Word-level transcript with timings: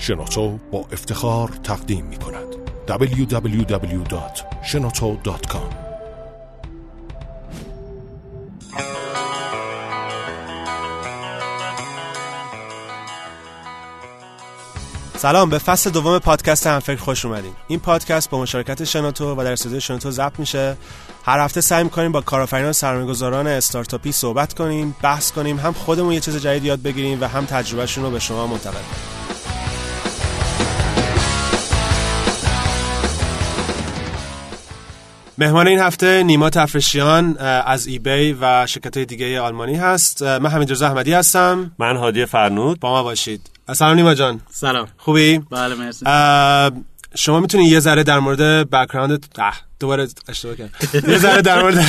شنوتو 0.00 0.58
با 0.72 0.86
افتخار 0.92 1.50
تقدیم 1.62 2.04
می 2.04 2.16
کند. 2.16 2.46
www.shenoto.com 2.88 5.74
سلام 15.16 15.50
به 15.50 15.58
فصل 15.58 15.90
دوم 15.90 16.18
پادکست 16.18 16.66
همفکر 16.66 17.00
خوش 17.00 17.24
اومدین. 17.24 17.52
این 17.68 17.80
پادکست 17.80 18.30
با 18.30 18.40
مشارکت 18.40 18.84
شنوتو 18.84 19.34
و 19.34 19.44
در 19.44 19.52
استودیو 19.52 19.80
شنوتو 19.80 20.10
ضبط 20.10 20.38
میشه. 20.38 20.76
هر 21.24 21.40
هفته 21.40 21.60
سعی 21.60 21.84
می‌کنیم 21.84 22.12
با 22.12 22.20
کارآفرینان 22.20 22.70
و 22.70 22.72
سرمایه‌گذاران 22.72 23.46
استارتاپی 23.46 24.12
صحبت 24.12 24.54
کنیم 24.54 24.96
بحث 25.02 25.32
کنیم 25.32 25.58
هم 25.58 25.72
خودمون 25.72 26.12
یه 26.12 26.20
چیز 26.20 26.36
جدید 26.36 26.64
یاد 26.64 26.82
بگیریم 26.82 27.20
و 27.20 27.24
هم 27.24 27.44
تجربهشون 27.44 28.04
رو 28.04 28.10
به 28.10 28.18
شما 28.18 28.46
منتقل 28.46 28.72
کنیم. 28.72 29.19
مهمان 35.40 35.68
این 35.68 35.78
هفته 35.78 36.22
نیما 36.22 36.50
تفرشیان 36.50 37.36
از 37.38 37.86
ایبی 37.86 38.36
و 38.40 38.66
شرکت 38.66 38.98
دیگه 38.98 39.40
آلمانی 39.40 39.74
هست. 39.74 40.22
من 40.22 40.50
حمید 40.50 40.82
احمدی 40.82 41.12
هستم. 41.12 41.72
من 41.78 41.96
هادی 41.96 42.26
فرنود. 42.26 42.80
با 42.80 42.90
ما 42.90 43.02
باشید. 43.02 43.50
سلام 43.72 43.96
نیما 43.96 44.14
جان. 44.14 44.40
سلام. 44.50 44.88
خوبی؟ 44.96 45.38
بله 45.38 45.74
مرسی. 45.74 46.06
شما 47.14 47.40
می‌تونی 47.40 47.64
یه 47.64 47.80
ذره 47.80 48.02
در 48.02 48.18
مورد 48.18 48.70
بک‌گراند 48.70 49.26
دوباره 49.80 50.08
اشتباه 50.28 50.56
کردم 50.56 51.10
یه 51.10 51.18
ذره 51.18 51.42
در 51.42 51.62
مورد 51.62 51.84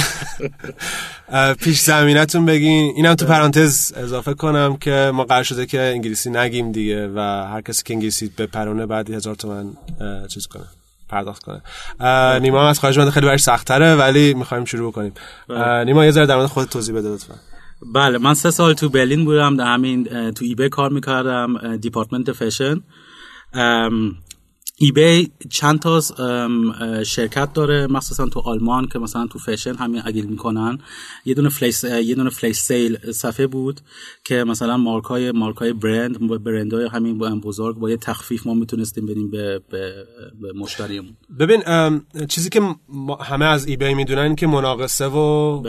پیش 1.56 1.80
زمینتون 1.80 2.46
بگین. 2.46 2.94
اینم 2.96 3.14
تو 3.14 3.26
پرانتز 3.26 3.94
اضافه 3.96 4.34
کنم 4.34 4.78
که 4.78 5.12
ما 5.14 5.24
قرار 5.24 5.44
شده 5.44 5.66
که 5.66 5.82
انگلیسی 5.82 6.30
نگیم 6.30 6.72
دیگه 6.72 7.08
و 7.08 7.20
هر 7.54 7.62
کسی 7.62 7.84
که 7.84 7.94
انگلیسی 7.94 8.32
به 8.36 8.46
پرونه 8.46 8.86
بعد 8.86 9.10
هزار 9.10 9.36
تومن 9.36 9.66
چیز 10.28 10.48
کنه. 10.48 10.66
پرداخت 11.12 11.44
کنه. 11.44 11.62
نیما 12.40 12.70
از 12.70 12.80
خواهش 12.80 13.00
خیلی 13.00 13.26
برش 13.26 13.42
سختره 13.42 13.96
ولی 13.96 14.34
می‌خوایم 14.34 14.66
شروع 14.66 14.92
کنیم. 14.92 15.14
نیما 15.86 16.06
یه 16.06 16.12
ذره 16.12 16.26
در 16.26 16.36
مورد 16.36 16.48
خود 16.48 16.70
توضیح 16.70 16.96
بده 16.96 17.10
لطفا. 17.10 17.34
بله 17.94 18.18
من 18.18 18.34
سه 18.34 18.52
سال 18.52 18.74
تو 18.74 18.90
برلین 18.90 19.26
بودم 19.26 19.58
در 19.58 19.66
همین 19.66 20.32
تو 20.32 20.46
eBay 20.46 20.70
کار 20.70 20.90
می‌کردم 20.90 21.78
department 21.78 22.32
fashion 22.32 22.82
eBay 24.82 25.32
چند 25.50 25.80
تا 25.80 26.02
شرکت 27.04 27.54
داره 27.54 27.88
مخصوصا 27.88 28.30
تو 28.30 28.40
آلمان 28.40 28.88
که 28.88 29.00
مثلا 29.00 29.28
تو 29.28 29.40
فشن 29.40 29.76
همین 29.76 30.02
اگیل 30.06 30.26
می‌کنن. 30.26 30.78
یه 31.26 31.34
دونه 31.34 31.50
فلیس 31.50 31.84
یه 31.84 32.16
دونه 32.16 32.30
flash 32.30 32.60
sale 32.62 33.12
صفحه 33.12 33.48
بود 33.48 33.82
که 34.24 34.44
مثلا 34.44 34.78
مارک 34.78 35.04
های 35.04 35.32
مارک 35.32 35.58
های 35.58 35.74
برند 35.74 36.44
برند 36.44 36.74
های 36.74 36.88
همین 36.88 37.18
بزرگ 37.18 37.78
با 37.78 37.90
یه 37.90 37.98
تخفیف 37.98 38.48
ما 38.48 38.54
می‌تونستیم 38.54 39.06
بدیم 39.06 39.32
به, 39.32 39.62
به, 39.70 40.06
به 40.42 40.54
مشتریمون. 40.54 41.18
ببین 41.40 41.62
چیزی 42.28 42.50
که 42.50 42.62
همه 43.22 43.46
از 43.46 43.68
eBay 43.68 43.94
می‌دونن 43.94 44.36
که 44.36 44.48
مناقصه 44.48 45.06
و 45.06 45.62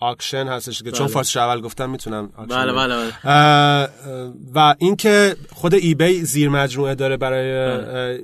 auction 0.00 0.46
هستش 0.46 0.82
که 0.82 0.90
چون 0.90 1.06
بله. 1.06 1.14
فارسی 1.14 1.38
اول 1.38 1.60
گفتم 1.60 1.90
می‌تونم 1.90 2.30
بله 2.48 2.72
بله, 2.72 2.96
بله. 3.24 3.88
و 4.54 4.74
اینکه 4.78 5.36
خود 5.52 5.74
eBay 5.74 6.22
زیر 6.22 6.48
مجموعه 6.48 6.94
داره 6.94 7.16
برای 7.16 7.76
بله. 7.76 8.22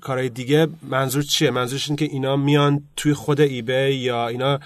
کارهای 0.00 0.28
دیگه 0.28 0.68
منظور 0.82 1.22
چیه 1.22 1.50
منظورش 1.50 1.88
این 1.88 1.96
که 1.96 2.04
اینا 2.04 2.36
میان 2.36 2.82
توی 2.96 3.14
خود 3.14 3.40
eBay 3.40 3.90
یا 3.90 4.28
اینا 4.28 4.58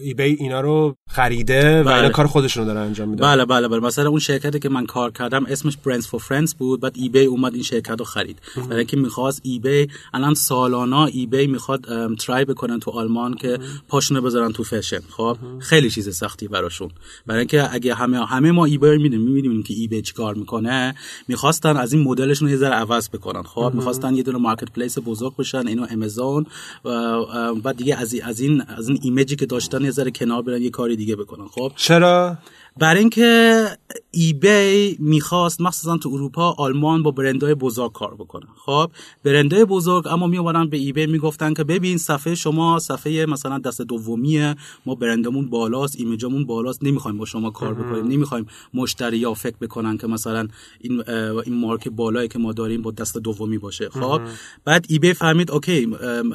eBay 0.00 0.22
اینا 0.22 0.60
رو 0.60 0.96
خریده 1.10 1.82
و 1.82 1.88
اینا 1.88 2.08
کار 2.08 2.26
خودشون 2.26 2.66
داره 2.66 2.80
انجام 2.80 3.08
میدن. 3.08 3.24
بله 3.24 3.44
بله 3.44 3.68
بله. 3.68 3.80
مثلا 3.80 4.08
اون 4.08 4.18
شرکتی 4.18 4.58
که 4.58 4.68
من 4.68 4.86
کار 4.86 5.10
کردم 5.10 5.46
اسمش 5.46 5.76
Brands 5.76 6.06
for 6.06 6.20
Friends 6.20 6.54
بود. 6.54 6.80
بعد 6.80 6.92
eBay 6.96 7.24
اومد 7.24 7.54
این 7.54 7.62
شرکت 7.62 7.96
رو 7.98 8.04
خرید. 8.04 8.38
برای 8.56 8.78
اینکه 8.78 8.96
می‌خواست 8.96 9.40
eBay 9.44 9.88
الان 10.14 10.34
سالانا 10.34 11.06
eBay 11.06 11.46
می‌خواد 11.46 11.86
try 12.16 12.44
بکنن 12.44 12.80
تو 12.80 12.90
آلمان 12.90 13.34
که 13.34 13.58
پاشونو 13.88 14.20
بذارن 14.20 14.52
تو 14.52 14.64
فشن 14.64 15.00
خب؟ 15.10 15.36
خیلی 15.58 15.90
چیز 15.90 16.16
سختی 16.16 16.48
براشون. 16.48 16.90
برای 17.26 17.38
اینکه 17.38 17.74
اگه 17.74 17.94
همه 17.94 18.26
همه 18.26 18.50
ما 18.50 18.64
eBay 18.64 18.96
می‌دونیم 18.96 19.20
می‌بینیم 19.20 19.62
که 19.62 19.74
eBay 19.74 20.02
چیکار 20.02 20.34
می‌کنه. 20.34 20.94
می‌خواستن 21.28 21.76
از 21.76 21.92
این 21.92 22.02
مدلشون 22.02 22.48
یه 22.48 22.56
ذره 22.56 22.74
عوض 22.74 23.08
بکنن. 23.10 23.42
خب؟ 23.42 23.72
می‌خواستن 23.74 24.14
یه 24.14 24.22
دونه 24.22 24.38
marketplace 24.38 24.98
بزرگ 24.98 25.36
بشن 25.36 25.66
اینو 25.66 25.86
امازون 25.90 26.46
و 26.84 27.24
بعد 27.54 27.76
دیگه 27.76 27.96
از 27.96 28.14
از 28.24 28.40
این 28.40 28.62
از 28.76 28.88
این 28.88 28.98
image 29.02 29.30
ی 29.30 29.36
که 29.36 29.46
داشتن 29.46 29.87
یه 29.88 29.92
ذره 29.92 30.10
کنار 30.10 30.42
برن 30.42 30.62
یه 30.62 30.70
کاری 30.70 30.96
دیگه 30.96 31.16
بکنن 31.16 31.48
خب؟ 31.48 31.72
چرا؟ 31.76 32.38
برای 32.80 33.00
اینکه 33.00 33.64
eBay 34.10 34.96
می‌خواست 35.00 35.60
مخصوصا 35.60 35.96
تو 35.96 36.08
اروپا 36.08 36.54
آلمان 36.58 37.02
با 37.02 37.10
برندهای 37.10 37.54
بزرگ 37.54 37.92
کار 37.92 38.14
بکنه. 38.14 38.46
خب 38.66 38.90
برندهای 39.24 39.64
بزرگ 39.64 40.06
اما 40.06 40.26
میومدن 40.26 40.68
به 40.68 40.76
ایبی 40.76 41.06
می‌گفتن 41.06 41.54
که 41.54 41.64
ببین 41.64 41.98
صفحه 41.98 42.34
شما 42.34 42.78
صفحه 42.78 43.26
مثلا 43.26 43.58
دست 43.58 43.82
دومیه 43.82 44.56
ما 44.86 44.94
برندمون 44.94 45.50
بالاست 45.50 45.96
ایمیجمون 45.98 46.46
بالاست 46.46 46.84
نمی‌خوایم 46.84 47.18
با 47.18 47.24
شما 47.24 47.50
کار 47.50 47.74
بکنیم 47.74 48.06
نمی‌خوایم 48.06 48.46
مشتری 48.74 49.24
ها 49.24 49.34
فکر 49.34 49.56
بکنن 49.60 49.98
که 49.98 50.06
مثلا 50.06 50.48
این 50.80 51.02
این 51.44 51.54
مارک 51.54 51.88
بالایی 51.88 52.28
که 52.28 52.38
ما 52.38 52.52
داریم 52.52 52.82
با 52.82 52.90
دست 52.90 53.18
دومی 53.18 53.58
باشه. 53.58 53.88
خب 53.88 54.20
بعد 54.64 54.86
ایبی 54.88 55.12
فهمید 55.12 55.50
اوکی 55.50 55.86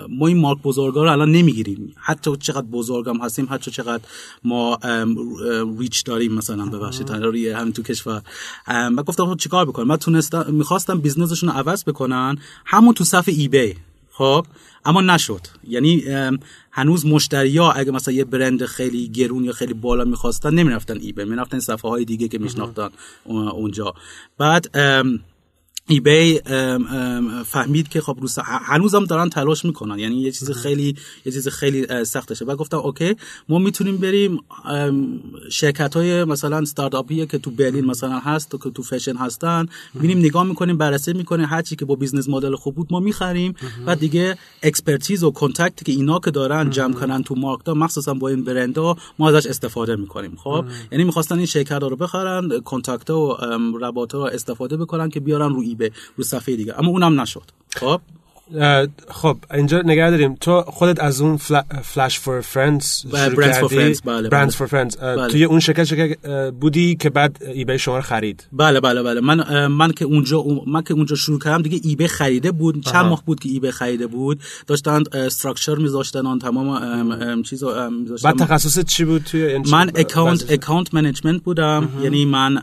ما 0.09 0.27
این 0.27 0.37
مارک 0.37 0.61
بزرگا 0.63 1.03
رو 1.03 1.11
الان 1.11 1.31
نمی‌گیریم. 1.31 1.95
حتی 1.97 2.37
چقدر 2.37 2.67
بزرگم 2.67 3.17
هستیم 3.17 3.47
حتی 3.49 3.71
چقدر 3.71 4.03
ما 4.43 4.79
ریچ 5.79 6.05
داریم. 6.05 6.32
مثلا 6.33 6.65
ببخشید 6.65 7.11
روی 7.11 7.49
همین 7.49 7.73
تو 7.73 7.83
کشور. 7.83 8.21
و 8.67 9.03
گفتم 9.03 9.25
خب 9.25 9.37
چیکار 9.37 9.65
بکنم؟ 9.65 9.87
من 9.87 9.97
تونستم 9.97 10.45
می‌خواستم 10.47 10.99
business 10.99 11.33
شون 11.33 11.49
رو 11.49 11.55
عوض 11.55 11.83
بکنن 11.83 12.37
همون 12.65 12.93
تو 12.93 13.03
صفحه 13.03 13.33
eBay. 13.33 13.75
خب؟ 14.11 14.45
اما 14.85 15.01
نشد. 15.01 15.41
یعنی 15.67 16.03
هنوز 16.71 17.05
مشتری 17.05 17.57
ها 17.57 17.71
اگه 17.71 17.91
مثلا 17.91 18.13
یه 18.13 18.23
برند 18.23 18.65
خیلی 18.65 19.07
گرون 19.07 19.43
یا 19.43 19.51
خیلی 19.51 19.73
بالا 19.73 20.03
می‌خواستن 20.03 20.53
نمی‌رفتن 20.53 20.97
eBay. 20.97 21.23
می‌رفتن 21.23 21.59
صفحه 21.59 21.91
های 21.91 22.05
دیگه 22.05 22.27
که 22.27 22.39
میشناختن 22.39 22.89
اونجا. 23.25 23.93
بعد 24.37 24.77
eBay 25.87 26.39
فهمید 27.45 27.87
که 27.89 28.01
خب 28.01 28.17
روز 28.21 28.39
هنوزم 28.43 29.05
دارن 29.05 29.29
تلاش 29.29 29.65
می‌کنن. 29.65 29.99
یعنی 29.99 30.15
یه 30.15 30.31
چیز 30.31 30.51
خیلی 30.51 30.95
یه 31.25 31.31
چیز 31.31 31.47
خیلی 31.47 32.05
سختشه. 32.05 32.45
و 32.45 32.55
گفتم 32.55 32.77
okay 32.77 33.15
ما 33.49 33.59
می‌تونیم 33.59 33.97
بریم 33.97 34.39
شرکت 35.51 35.95
های 35.95 36.23
مثلا 36.23 36.57
استارتاپی 36.57 37.25
که 37.25 37.37
تو 37.37 37.51
برلین 37.51 37.85
مثلا 37.85 38.19
هست 38.19 38.51
که 38.51 38.69
تو 38.69 38.83
فشن 38.83 39.15
هستن 39.15 39.65
ببینیم 39.95 40.17
نگاه 40.19 40.43
می‌کنیم 40.43 40.77
بررسی 40.77 41.13
می‌کنیم 41.13 41.45
هر 41.45 41.61
چی 41.61 41.75
که 41.75 41.85
با 41.85 41.95
business 41.95 42.29
model 42.29 42.55
خوب 42.55 42.75
بود 42.75 42.87
ما 42.91 42.99
می‌خریم. 42.99 43.53
و 43.85 43.95
دیگه 43.95 44.37
expertise 44.63 45.23
و 45.23 45.31
contact 45.31 45.83
که 45.83 45.91
اینا 45.91 46.19
که 46.19 46.31
دارن 46.31 46.69
جمع 46.69 46.93
کنن 46.93 47.23
تو 47.23 47.35
market 47.35 47.69
مخصوصا 47.69 48.13
با 48.13 48.29
این 48.29 48.43
برندها 48.43 48.97
ما 49.19 49.29
ازش 49.29 49.47
استفاده 49.47 49.95
می‌کنیم. 49.95 50.35
خب؟ 50.35 50.65
یعنی 50.91 51.03
می‌خواستن 51.03 51.37
این 51.37 51.45
شرکت 51.45 51.71
ها 51.81 51.87
رو 51.87 51.95
بخرن 51.95 52.59
contact 52.59 53.09
و 53.09 53.37
ربات 53.81 54.15
ها 54.15 54.27
استفاده 54.27 54.77
بکنن 54.77 55.09
که 55.09 55.19
بیارن 55.19 55.72
به 55.75 55.91
رو 56.15 56.23
صفحه 56.23 56.55
دیگه. 56.55 56.79
اما 56.79 56.89
اونم 56.89 57.21
نشد. 57.21 57.51
خب؟ 57.75 58.01
خب 59.07 59.37
اینجا 59.53 59.81
نگه 59.81 60.09
داریم. 60.09 60.35
تو 60.35 60.61
خودت 60.61 60.99
از 60.99 61.21
اون 61.21 61.37
Flash 61.83 62.19
for 62.19 62.41
Friends 62.41 63.05
Brands 63.05 63.57
for 63.57 63.67
Friends 63.67 64.01
بله 64.01 64.29
Brands 64.29 64.55
for 64.55 64.67
Friends 64.67 64.97
توی 65.31 65.43
اون 65.43 65.59
شرکت 65.59 65.83
شرکت 65.83 66.51
بودی 66.51 66.95
که 66.95 67.09
بعد 67.09 67.43
eBay 67.53 67.79
شما 67.79 67.95
رو 67.95 68.01
خرید. 68.01 68.47
بله 68.51 68.79
بله 68.79 69.03
بله. 69.03 69.21
من 69.21 69.67
من 69.67 69.91
که 69.91 70.05
اونجا 70.05 70.43
من 70.67 70.81
که 70.81 70.93
اونجا 70.93 71.15
شروع 71.15 71.39
کردم 71.39 71.61
دیگه 71.61 71.79
eBay 71.83 72.07
خریده 72.07 72.51
بود. 72.51 72.83
چند 72.83 73.05
ماه 73.05 73.23
بود 73.25 73.39
که 73.39 73.49
eBay 73.49 73.71
خریده 73.71 74.07
بود. 74.07 74.39
داشتن 74.67 75.03
structure 75.13 75.75
میذاشتن 75.75 76.25
آن 76.25 76.39
تمام 76.39 77.43
چیزا 77.43 77.89
میذاشتن. 77.89 78.31
بعد 78.31 78.39
تخصص 78.39 78.79
چی 78.79 79.05
بود 79.05 79.23
توی 79.23 79.57
من 79.57 79.91
account 79.95 80.51
account 80.51 80.93
management 80.93 81.43
بودم. 81.43 81.89
یعنی 82.03 82.25
من 82.25 82.61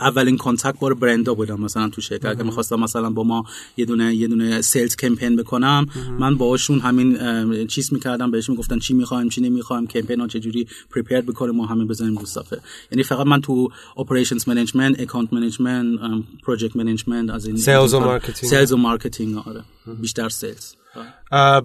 اولین 0.00 0.36
contact 0.36 0.78
با 0.78 0.94
برندا 0.94 1.34
بودم. 1.34 1.60
مثلا 1.60 1.88
تو 1.88 2.00
شرکت 2.00 2.36
که 2.36 2.42
می‌خواستم 2.42 2.80
مثلا 2.80 3.10
با 3.10 3.24
ما 3.24 3.44
یه 3.76 3.84
دونه 3.84 4.14
یه 4.14 4.28
دونه 4.28 4.60
sales 4.60 4.96
campaign 4.96 5.36
بکنم 5.36 5.86
من 6.18 6.36
باهاشون 6.36 6.78
همین 6.80 7.66
چیز 7.66 7.92
می‌کردم 7.92 8.30
بهش 8.30 8.50
می‌گفتن 8.50 8.78
چی 8.78 8.94
می‌خوایم 8.94 9.28
چی 9.28 9.40
نمی‌خوایم 9.40 9.86
کمپین 9.86 10.20
ها 10.20 10.26
چجوری 10.26 10.68
prepare 10.90 11.20
بکنیم 11.20 11.54
ما 11.54 11.66
همین 11.66 11.86
بزنیم 11.86 12.18
رو 12.18 12.26
صفحه. 12.26 12.58
یعنی 12.92 13.02
فقط 13.02 13.26
من 13.26 13.40
تو 13.40 13.68
operations 13.96 14.48
management 14.48 15.00
account 15.00 15.32
management 15.32 16.00
project 16.42 16.76
management 16.76 17.30
از 17.30 17.46
این 17.46 17.56
sales 17.56 17.94
و 17.94 18.00
marketing 18.00 18.50
sales 18.50 18.72
و 18.72 18.76
marketing 18.76 19.36
آره. 19.36 19.62
بیشتر 20.00 20.28
sales 20.28 20.74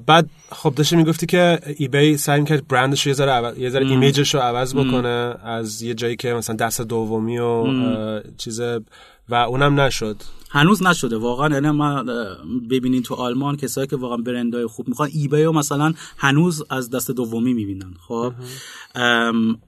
بعد 0.05 0.29
خب 0.51 0.73
داشته 0.75 0.95
می‌گفتی 0.95 1.25
که 1.25 1.59
eBay 1.77 2.17
سعی 2.17 2.43
کرد 2.43 2.67
برندش 2.67 3.07
یه 3.07 3.13
ذره 3.13 3.59
یه 3.59 3.69
ذره 3.69 3.87
image 3.87 4.21
ش 4.21 4.35
رو 4.35 4.41
عوض 4.41 4.75
بکنه 4.75 5.35
از 5.43 5.81
یه 5.81 5.93
جایی 5.93 6.15
که 6.15 6.33
مثلا 6.33 6.55
دست 6.55 6.81
دومی 6.81 7.37
و 7.37 7.63
چیز 8.37 8.61
و 9.29 9.35
اونم 9.35 9.79
نشد. 9.79 10.15
هنوز 10.49 10.83
نشده. 10.83 11.17
واقعا 11.17 11.53
یعنی 11.53 11.69
ما 11.69 12.03
ببینین 12.69 13.03
تو 13.03 13.15
آلمان 13.15 13.57
کسایی 13.57 13.87
که 13.87 13.95
واقعا 13.95 14.17
برندهای 14.17 14.67
خوب 14.67 14.87
می‌خوان 14.87 15.09
eBay 15.13 15.43
رو 15.43 15.51
مثلا 15.51 15.93
هنوز 16.17 16.63
از 16.69 16.89
دست 16.89 17.11
دومی 17.11 17.53
می‌بینن. 17.53 17.93
خب؟ 18.07 18.33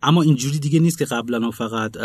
اما 0.04 0.22
اینجوری 0.22 0.60
دیگه 0.60 0.80
نیست 0.80 0.98
که 0.98 1.06
قبلا 1.06 1.52
فقط 1.52 1.98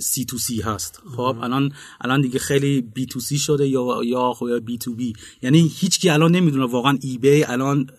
سی 0.00 0.24
تو 0.24 0.38
سی 0.38 0.60
هست. 0.60 1.02
خب 1.16 1.36
الان 1.42 1.72
الان 2.00 2.20
دیگه 2.20 2.38
خیلی 2.38 2.80
B 2.80 3.06
to 3.06 3.20
C 3.20 3.38
شده 3.38 3.68
یا 3.68 4.00
یا 4.04 4.34
یا 4.40 4.60
B 4.60 4.78
to 4.78 4.94
B 4.94 5.12
یعنی 5.42 5.72
هیچکی 5.76 6.10
الان 6.10 6.30
نمی‌دونه 6.30 6.64
واقعا 6.64 6.98
eBay 7.00 7.44
الان 7.44 7.90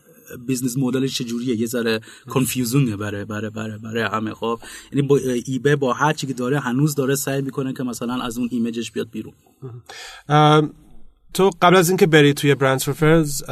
business 0.48 0.78
model 0.78 1.06
ش 1.06 1.18
چجوریه. 1.18 1.56
یه 1.56 1.68
ذره 1.68 2.00
confusing 2.28 2.89
ه 2.89 2.96
برای 2.96 3.26
برای 3.26 3.50
برای 3.50 3.78
برای 3.78 4.04
همه. 4.04 4.34
خب 4.34 4.60
یعنی 4.92 5.08
با 5.08 5.18
eBay 5.46 5.76
با 5.76 5.94
هر 5.94 6.14
چی 6.14 6.28
که 6.28 6.34
داره 6.34 6.60
هنوز 6.60 6.96
داره 6.96 7.16
سعی 7.16 7.42
می‌کنه 7.42 7.74
که 7.74 7.84
مثلا 7.84 8.22
از 8.22 8.38
اون 8.38 8.50
image 8.52 8.80
ش 8.80 8.92
بیاد 8.92 9.10
بیرون. 9.12 9.34
تو 11.34 11.50
قبل 11.62 11.76
از 11.76 11.90
اینکه 11.90 12.08
بری 12.08 12.34
توی 12.34 12.56
brands4friends 12.56 13.44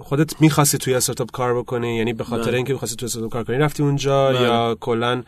خودت 0.00 0.40
می‌خواستی 0.40 0.78
توی 0.78 0.94
استارتاپ 0.94 1.30
کار 1.30 1.58
بکنی؟ 1.58 1.96
یعنی 1.96 2.12
به 2.12 2.24
خاطر 2.24 2.44
بله. 2.44 2.56
اینکه 2.56 2.72
می‌خواستی 2.72 2.96
توی 2.96 3.06
استارتاپ 3.06 3.32
کار 3.32 3.44
کنی 3.44 3.56
رفتی 3.56 3.82
اونجا 3.82 4.28
بله. 4.28 4.42
یا 4.42 4.76
کلا 4.80 5.22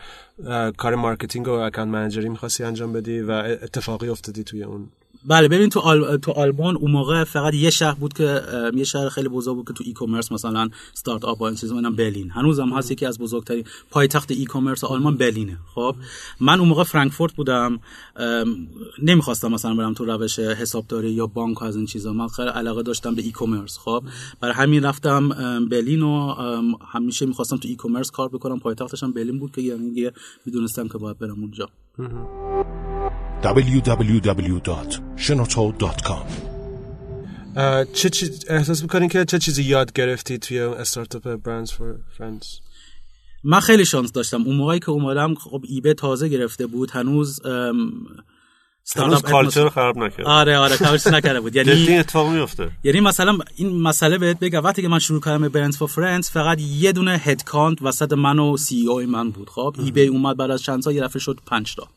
کار 0.77 0.95
marketing 0.95 1.49
و 1.49 1.51
account 1.51 1.93
manager 1.93 2.24
ی 2.24 2.29
می‌خواستی 2.29 2.65
انجام 2.65 2.93
بدی 2.93 3.21
و 3.21 3.31
اتفاقی 3.63 4.09
افتادی 4.09 4.45
توی 4.45 4.63
اون. 4.63 4.89
بله 5.27 5.49
ببین 5.49 5.69
تو 5.69 5.81
آل... 5.81 6.17
تو 6.17 6.33
آلمان 6.33 6.77
اون 6.77 6.91
موقع 6.91 7.25
فقط 7.25 7.55
یه 7.55 7.71
شهر 7.71 7.95
بود 7.95 8.13
که 8.13 8.43
یه 8.75 8.85
شهر 8.85 9.09
خیلی 9.09 9.29
بزرگ 9.29 9.57
بود 9.57 9.69
که 9.69 9.75
تو 9.75 9.85
e-commerce 9.87 10.33
مثلا 10.33 10.69
استارت 10.93 11.25
اپ 11.25 11.41
و 11.41 11.45
این 11.45 11.55
چیزا 11.55 11.75
اینم 11.75 11.97
برلین. 11.97 12.31
هنوزم 12.31 12.69
هست 12.69 12.91
یکی 12.91 13.07
از 13.07 13.19
بزرگترین 13.19 13.65
پایتخت 13.91 14.31
ای 14.31 14.45
کامرس 14.45 14.85
آلمان 14.85 15.17
برلینه. 15.17 15.59
خب 15.75 15.97
من 16.41 16.59
اون 16.59 16.69
موقع 16.69 16.85
فرانکفورت 16.85 17.33
بودم 17.33 17.81
نمی‌خواستم 19.03 19.53
مثلا 19.53 19.75
برم 19.75 19.95
تو 19.95 20.05
روش 20.05 20.39
حسابداری 20.39 21.11
یا 21.11 21.27
بانک 21.27 21.63
از 21.63 21.77
این 21.77 21.87
چیزا. 21.87 22.13
من 22.13 22.29
خیلی 22.29 22.49
علاقه 22.49 22.83
داشتم 22.83 23.15
به 23.15 23.23
ای 23.23 23.31
کامرس 23.31 23.79
خب 23.79 24.03
برای 24.41 24.55
همین 24.55 24.83
رفتم 24.85 25.29
برلین 25.69 26.03
و 26.03 26.35
همیشه 26.93 27.27
می‌خواستم 27.27 27.57
تو 27.57 27.69
ای 27.69 27.77
کامرس 27.77 28.11
کار 28.11 28.29
بکنم. 28.29 28.59
پایتختش 28.61 29.03
هم 29.03 29.13
برلین 29.13 29.39
بود 29.39 29.53
که 29.53 29.63
یعنی 29.63 30.11
می‌دونستم 30.47 30.89
که 30.89 30.99
باید 30.99 31.19
برم 31.19 31.41
اونجا. 31.41 31.69
www.shenoto.com 33.43 36.27
چه 37.93 38.11
چیز 38.11 38.45
احساس 38.49 38.83
می‌کنی 38.83 39.09
که 39.09 39.25
چه 39.25 39.39
چیزی 39.39 39.63
یاد 39.63 39.93
گرفتی 39.93 40.39
توی 40.39 40.61
استارتاپ 40.61 41.35
برندز 41.35 41.73
4friends؟ 41.73 42.47
من 43.45 43.61
خیلی 43.61 43.85
شانس 43.85 44.13
داشتم. 44.13 44.43
اون 44.43 44.57
موقعی 44.57 44.79
که 44.79 44.91
اومدم 44.91 45.35
خب 45.35 45.65
eBay 45.69 45.95
تازه 45.95 46.29
گرفته 46.29 46.67
بود. 46.67 46.91
هنوز 46.91 47.41
استارتاپ 48.89 49.31
culture 49.31 49.63
رو 49.63 49.71
خراب 49.71 49.99
نکرد. 49.99 50.27
آره 50.27 50.59
آره 50.59 50.77
کارش 50.77 51.07
نکرده 51.07 51.41
بود. 51.41 51.57
یعنی 51.57 51.99
اتفاق 51.99 52.33
میفته 52.33 52.71
یعنی 52.85 53.01
مثلا 53.01 53.39
این 53.57 53.83
مسئله 53.83 54.19
بهت 54.19 54.39
بگم 54.39 54.65
وقتی 54.65 54.83
که 54.83 54.89
من 54.89 54.99
شروع 54.99 55.21
کردم 55.21 55.41
به 55.41 55.49
brands4friends 55.49 56.31
فقط 56.31 56.61
یه 56.61 56.93
دونه 56.93 57.19
head 57.25 57.45
count 57.45 57.83
وسط 57.83 58.13
من 58.13 58.39
و 58.39 58.57
CEO 58.57 59.01
من 59.01 59.31
بود. 59.31 59.51
خب 59.51 59.77
eBay 59.79 60.07
اومد 60.07 60.37
بعد 60.37 60.51
از 60.51 60.63
چند 60.63 60.83
سال 60.83 60.95
یه 60.95 61.03
دفعه 61.03 61.21
شد 61.21 61.41
5 61.47 61.75
تا. 61.75 61.89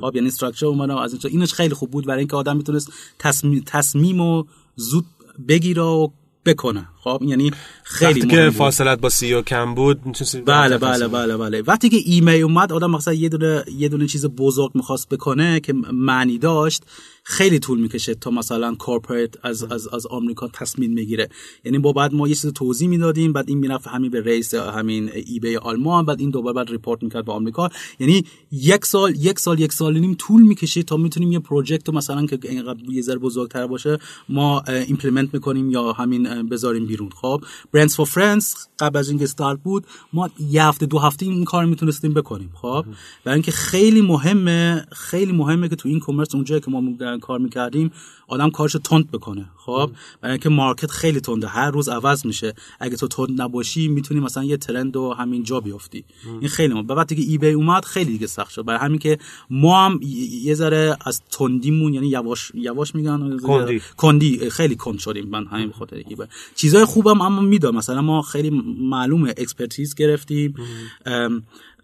خب 0.00 0.12
یعنی 0.14 0.28
structure 0.28 0.66
اومد 0.66 0.90
از 0.90 1.12
اینجا. 1.12 1.30
اینش 1.30 1.52
خیلی 1.52 1.74
خوب 1.74 1.90
بود 1.90 2.06
برای 2.06 2.18
اینکه 2.18 2.36
آدم 2.36 2.56
می‌تونست 2.56 2.92
تصمیم 3.18 3.62
تصمیم 3.66 4.20
و 4.20 4.44
زود 4.76 5.04
بگیره 5.48 5.82
و 5.82 6.08
بکنه. 6.46 6.88
خب 7.04 7.22
یعنی 7.26 7.50
خیلی 7.82 8.20
وقتی 8.20 8.36
که. 8.36 8.50
فاصلت 8.50 9.00
با 9.00 9.08
CEO 9.08 9.42
کم 9.42 9.74
بود 9.74 10.00
بله 10.46 10.78
بله 10.78 11.08
بله 11.08 11.36
بله. 11.36 11.62
وقتی 11.62 11.88
که 11.88 11.96
ایمیل 12.04 12.42
اومد 12.42 12.72
آدم 12.72 12.90
مثلا 12.90 13.14
یه 13.14 13.28
دونه 13.28 13.64
یه 13.78 13.88
دونه 13.88 14.06
چیز 14.06 14.26
بزرگ 14.26 14.70
می‌خواست 14.74 15.08
بکنه 15.08 15.60
که 15.60 15.72
معنی 15.92 16.38
داشت 16.38 16.82
خیلی 17.26 17.58
طول 17.58 17.80
می‌کشه 17.80 18.14
تا 18.14 18.30
مثلا 18.30 18.74
corporate 18.74 19.34
از 19.42 19.64
از 19.64 19.88
از 19.88 20.06
آمریکا 20.06 20.48
تصمیم 20.48 20.92
می‌گیره 20.92 21.28
یعنی 21.64 21.78
با 21.78 21.92
بعد 21.92 22.14
ما 22.14 22.28
یه 22.28 22.34
چیز 22.34 22.52
توضیح 22.52 22.88
می‌دادیم 22.88 23.32
بعد 23.32 23.44
این 23.48 23.58
می‌رفت 23.58 23.86
همین 23.88 24.10
به 24.10 24.20
رئیس 24.20 24.54
همین 24.54 25.10
eBay 25.26 25.56
آلمان 25.56 26.06
بعد 26.06 26.20
این 26.20 26.30
دوباره 26.30 26.54
بعد 26.54 26.70
report 26.70 27.02
می‌کرد 27.02 27.24
به 27.24 27.32
آمریکا. 27.32 27.68
یعنی 28.00 28.24
یک 28.52 28.84
سال 28.84 29.16
یک 29.16 29.38
سال 29.38 29.60
یک 29.60 29.72
سال 29.72 29.98
نیم 29.98 30.14
طول 30.14 30.42
می‌کشه 30.42 30.82
تا 30.82 30.96
می‌تونیم 30.96 31.32
یه 31.32 31.38
project 31.38 31.88
رو 31.88 31.94
مثلا 31.94 32.26
که 32.26 32.38
اینقدر 32.42 32.90
یه 32.90 33.02
ذره 33.02 33.18
بزرگتر 33.18 33.66
باشه 33.66 33.98
ما 34.28 34.62
implement 34.88 35.34
می‌کنیم 35.34 35.70
یا 35.70 35.92
همین 35.92 36.48
بذاریم 36.48 36.86
بیرون. 36.94 37.10
خب 37.10 37.44
brands4friends 37.72 38.54
قبل 38.78 38.98
از 38.98 39.08
اینکه 39.08 39.24
استارت 39.24 39.58
بود 39.62 39.86
ما 40.12 40.30
یه 40.50 40.64
هفته 40.64 40.86
دو 40.86 40.98
هفته 40.98 41.26
این 41.26 41.44
کار 41.44 41.64
می‌تونستیم 41.64 42.14
بکنیم 42.14 42.50
خب؟ 42.62 42.84
برای 43.24 43.34
اینکه 43.34 43.52
خیلی 43.52 44.00
مهمه 44.00 44.86
خیلی 44.92 45.32
مهمه 45.32 45.68
که 45.68 45.76
تو 45.76 45.88
e-commerce 45.88 46.34
اونجایی 46.34 46.60
که 46.60 46.70
ما 46.70 47.18
کار 47.18 47.38
می‌کردیم 47.38 47.92
آدم 48.28 48.50
کارشو 48.50 48.78
تند 48.78 49.10
بکنه 49.10 49.46
خب؟ 49.56 49.90
برای 50.20 50.32
اینکه 50.32 50.48
market 50.48 50.90
خیلی 50.90 51.20
تنده 51.20 51.46
هر 51.46 51.70
روز 51.70 51.88
عوض 51.88 52.26
میشه. 52.26 52.54
اگه 52.80 52.96
تو 52.96 53.08
تند 53.08 53.42
نباشی 53.42 53.88
می‌تونی 53.88 54.20
مثلا 54.20 54.44
یه 54.44 54.56
trend 54.56 54.96
و 54.96 55.12
همین 55.12 55.42
جا 55.42 55.60
بیفتی. 55.60 56.04
این 56.40 56.48
خیلی 56.48 56.82
بعد 56.82 56.98
وقتی 56.98 57.16
که 57.16 57.22
eBay 57.22 57.50
اومد 57.50 57.84
خیلی 57.84 58.12
دیگه 58.12 58.26
سخت 58.26 58.50
شد. 58.50 58.64
برای 58.64 58.80
همین 58.80 58.98
که 58.98 59.18
ما 59.50 59.84
هم 59.84 60.00
یه 60.42 60.54
ذره 60.54 60.96
از 61.04 61.22
تندیمون 61.30 61.94
یعنی 61.94 62.08
یواش 62.08 62.52
یواش 62.54 62.94
میگن 62.94 63.38
کندی. 63.38 63.80
کندی 63.96 64.50
خیلی 64.50 64.76
کند 64.76 64.98
شدیم. 64.98 65.28
من 65.28 65.46
همین 65.46 65.70
خاطر 65.70 65.96
eBay 65.96 66.22
چیزای 66.54 66.83
خوبم 66.84 67.20
اما 67.20 67.40
می‌دونم. 67.40 67.76
مثلا 67.76 68.02
ما 68.02 68.22
خیلی 68.22 68.50
معلومه 68.80 69.34
expertise 69.36 69.94
گرفتیم. 69.94 70.54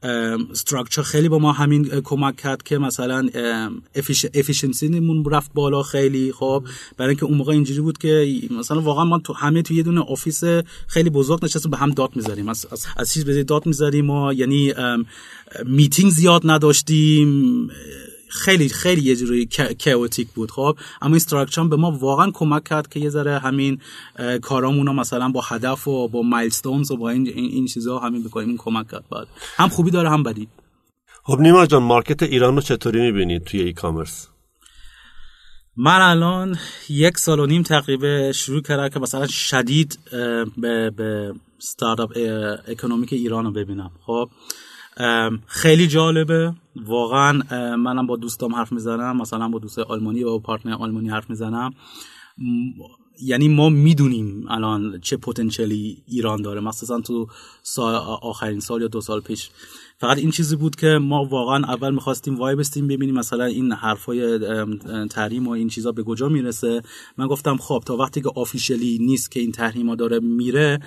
structure 0.02 1.02
خیلی 1.02 1.28
با 1.28 1.38
ما 1.38 1.52
همین 1.52 1.84
کمک 1.84 2.36
کرد 2.36 2.62
که 2.62 2.78
مثلا 2.78 3.28
efficiency 4.34 5.03
مون 5.03 5.24
رفت 5.24 5.50
بالا 5.54 5.82
خیلی. 5.82 6.32
خب 6.32 6.64
برای 6.96 7.08
اینکه 7.08 7.24
اون 7.24 7.38
موقع 7.38 7.52
اینجوری 7.52 7.80
بود 7.80 7.98
که 7.98 8.40
مثلا 8.58 8.80
واقعا 8.80 9.04
ما 9.04 9.18
تو 9.18 9.32
همه 9.32 9.62
تو 9.62 9.74
یه 9.74 9.82
دونه 9.82 10.00
office 10.00 10.42
خیلی 10.86 11.10
بزرگ 11.10 11.44
نشستیم 11.44 11.70
به 11.70 11.76
هم 11.76 11.90
داد 11.90 12.16
می‌ذاریم 12.16 12.48
از 12.48 12.66
از, 12.72 12.86
از 12.96 13.12
چیز 13.12 13.24
به 13.24 13.44
داد 13.44 13.66
می‌ذاریم 13.66 14.10
و 14.10 14.32
یعنی 14.32 14.74
میتینگ 15.66 16.10
زیاد 16.10 16.42
نداشتیم. 16.44 17.70
خیلی 18.30 18.68
خیلی 18.68 19.02
یه 19.02 19.16
جوری 19.16 19.48
chaotic 19.84 20.28
بود. 20.28 20.50
خب 20.50 20.78
اما 21.02 21.08
این 21.08 21.16
structure 21.16 21.64
به 21.64 21.76
ما 21.76 21.90
واقعا 21.90 22.30
کمک 22.30 22.64
کرد 22.64 22.88
که 22.88 23.00
یه 23.00 23.10
ذره 23.10 23.38
همین 23.38 23.80
کارامون 24.42 24.86
رو 24.86 24.92
مثلا 24.92 25.28
با 25.28 25.40
هدف 25.40 25.88
و 25.88 26.08
با 26.08 26.22
milestones 26.22 26.90
و 26.90 26.96
با 26.96 27.10
این 27.10 27.28
این, 27.28 27.66
چیزا 27.66 27.98
همین 27.98 28.22
بکنیم. 28.22 28.48
این 28.48 28.56
کمک 28.56 28.90
کرد 28.90 29.04
بعد. 29.10 29.26
هم 29.56 29.68
خوبی 29.68 29.90
داره 29.90 30.10
هم 30.10 30.22
بدی. 30.22 30.48
خب 31.24 31.40
نیما 31.40 31.66
جان 31.66 31.82
market 31.82 32.22
ایران 32.22 32.56
رو 32.56 32.62
چطوری 32.62 33.00
می‌بینید 33.00 33.44
توی 33.44 33.60
e-commerce 33.60 34.28
من 35.76 36.00
الان 36.00 36.58
یک 36.88 37.18
سال 37.18 37.40
و 37.40 37.46
نیم 37.46 37.62
تقریبا 37.62 38.32
شروع 38.32 38.62
کردم 38.62 38.88
که 38.88 39.00
مثلا 39.00 39.26
شدید 39.26 39.98
به, 40.56 40.90
به 40.90 41.34
استارتاپ 41.58 42.12
اه، 42.16 42.58
economic 42.68 43.12
ایران 43.12 43.44
رو 43.44 43.50
ببینم. 43.50 43.90
خب 44.06 44.30
خیلی 45.46 45.86
جالبه. 45.86 46.54
واقعا 46.76 47.32
منم 47.76 48.06
با 48.06 48.16
دوستام 48.16 48.54
حرف 48.54 48.72
می‌زنم 48.72 49.16
مثلا 49.16 49.48
با 49.48 49.58
دوست 49.58 49.78
آلمانی 49.78 50.22
و 50.22 50.26
با 50.26 50.38
پارتنر 50.38 50.74
آلمانی 50.74 51.08
حرف 51.08 51.30
می‌زنم. 51.30 51.74
یعنی 53.22 53.48
ما 53.48 53.68
می‌دونیم 53.68 54.44
الان 54.48 55.00
چه 55.00 55.16
پتانسیلی 55.16 56.02
ایران 56.08 56.42
داره. 56.42 56.60
مخصوصا 56.60 57.00
تو 57.00 57.26
سال 57.62 57.94
آخرین 58.22 58.60
سال 58.60 58.80
یا 58.82 58.88
دو 58.88 59.00
سال 59.00 59.20
پیش. 59.20 59.50
فقط 60.00 60.18
این 60.18 60.30
چیزی 60.30 60.56
بود 60.56 60.76
که 60.76 60.86
ما 60.86 61.24
واقعا 61.24 61.56
اول 61.56 61.94
می‌خواستیم 61.94 62.36
وای 62.38 62.54
بستیم 62.54 62.86
ببینیم 62.86 63.14
مثلا 63.14 63.44
این 63.44 63.72
حرفای 63.72 64.38
تحریم 65.10 65.46
و 65.46 65.50
این 65.50 65.68
چیزا 65.68 65.92
به 65.92 66.02
کجا 66.02 66.28
می‌رسه. 66.28 66.82
من 67.16 67.26
گفتم 67.26 67.56
خب 67.56 67.82
تا 67.86 67.96
وقتی 67.96 68.20
که 68.20 68.30
آفیشلی 68.34 68.98
نیست 69.00 69.30
که 69.30 69.40
این 69.40 69.52
تحریما 69.52 69.94
داره 69.94 70.20
میره 70.20 70.80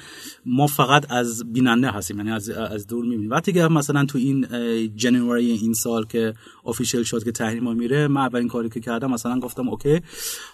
ما 0.45 0.67
فقط 0.67 1.11
از 1.11 1.53
بیننده 1.53 1.91
هستیم 1.91 2.17
یعنی 2.17 2.31
از, 2.31 2.49
از 2.49 2.87
دور 2.87 3.05
می‌بینیم. 3.05 3.29
وقتی 3.29 3.53
که 3.53 3.67
مثلا 3.67 4.05
تو 4.05 4.17
این 4.17 4.47
جنوری 4.95 5.51
این 5.51 5.73
سال 5.73 6.05
که 6.05 6.33
آفیشل 6.63 7.03
شد 7.03 7.23
که 7.23 7.31
تحریما 7.31 7.73
میره 7.73 8.07
من 8.07 8.21
اولین 8.21 8.47
کاری 8.47 8.69
که 8.69 8.79
کردم 8.79 9.11
مثلا 9.11 9.39
گفتم 9.39 9.69
اوکی 9.69 10.01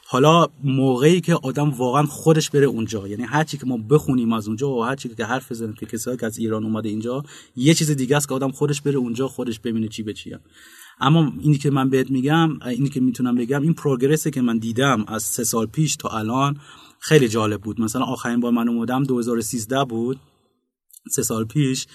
حالا 0.05 0.47
موقعی 0.63 1.21
که 1.21 1.35
آدم 1.35 1.69
واقعا 1.69 2.03
خودش 2.03 2.49
بره 2.49 2.65
اونجا 2.65 3.07
یعنی 3.07 3.23
هر 3.23 3.43
چی 3.43 3.57
که 3.57 3.65
ما 3.65 3.77
بخونیم 3.89 4.33
از 4.33 4.47
اونجا 4.47 4.69
و 4.69 4.83
هر 4.83 4.95
چی 4.95 5.09
که 5.09 5.25
حرف 5.25 5.51
بزنیم 5.51 5.73
که 5.73 5.85
کسایی 5.85 6.17
که 6.17 6.25
از 6.25 6.37
ایران 6.37 6.63
اومده 6.63 6.89
اینجا 6.89 7.23
یه 7.55 7.73
چیز 7.73 7.91
دیگه 7.91 8.17
است 8.17 8.29
که 8.29 8.48
خودش 8.51 8.81
بره 8.81 8.95
اونجا 8.95 9.27
خودش 9.27 9.59
ببینه 9.59 9.87
چی 9.87 10.03
به 10.03 10.13
چیه. 10.13 10.39
اما 10.99 11.33
اینی 11.39 11.57
که 11.57 11.69
من 11.71 11.89
بهت 11.89 12.11
میگم 12.11 12.49
اینی 12.61 12.89
که 12.89 12.99
می‌تونم 12.99 13.35
بگم 13.35 13.61
این 13.61 13.73
پروگرسی 13.73 14.31
که 14.31 14.41
من 14.41 14.57
دیدم 14.57 15.05
از 15.07 15.23
سه 15.23 15.43
سال 15.43 15.65
پیش 15.65 15.95
تا 15.95 16.09
الان 16.09 16.57
خیلی 16.99 17.27
جالب 17.27 17.61
بود. 17.61 17.81
مثلا 17.81 18.03
آخرین 18.03 18.39
بار 18.39 18.51
من 18.51 18.69
اومدم 18.69 19.03
2013 19.03 19.85
بود 19.85 20.19
سه 21.11 21.23
سال 21.23 21.45
پیش. 21.45 21.87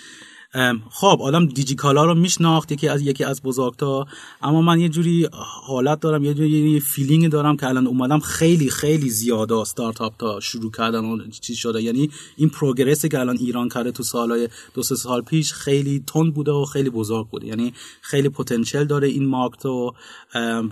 خب 0.90 1.18
آدم 1.20 1.46
دیجیکالا 1.46 2.04
رو 2.04 2.14
میشناخت 2.14 2.73
یکی 2.73 2.88
از 2.88 3.02
یکی 3.02 3.25
از 3.25 3.42
بزرگتا 3.42 4.06
اما 4.42 4.62
من 4.62 4.80
یه 4.80 4.88
جوری 4.88 5.28
حالت 5.66 6.00
دارم 6.00 6.25
یه 6.25 6.34
جوری 6.34 6.80
feeling 6.81 7.28
دارم 7.28 7.56
که 7.56 7.66
الان 7.66 7.87
اومدم 7.87 8.18
خیلی 8.18 8.70
خیلی 8.70 9.11
زیاده 9.11 9.54
استارتاپ 9.54 10.12
تا 10.18 10.40
شروع 10.40 10.70
کردن 10.70 11.04
و 11.04 11.18
چیز 11.40 11.56
شده. 11.56 11.82
یعنی 11.82 12.11
این 12.37 12.49
progress 12.49 13.02
ی 13.02 13.09
که 13.08 13.20
الان 13.20 13.37
ایران 13.37 13.68
کرده 13.68 13.92
تو 13.92 14.02
سالهای 14.02 14.49
دو 14.75 14.82
سه 14.82 14.94
سال 14.94 15.23
پیش 15.23 15.52
خیلی 15.52 16.02
تند 16.06 16.34
بوده 16.34 16.52
و 16.52 16.64
خیلی 16.64 16.90
بزرگ 16.90 17.28
بوده. 17.28 17.46
یعنی 17.46 17.73
خیلی 18.00 18.28
پتانسیل 18.28 18.84
داره 18.84 19.08
این 19.08 19.26
market 19.26 19.66
و 19.66 19.94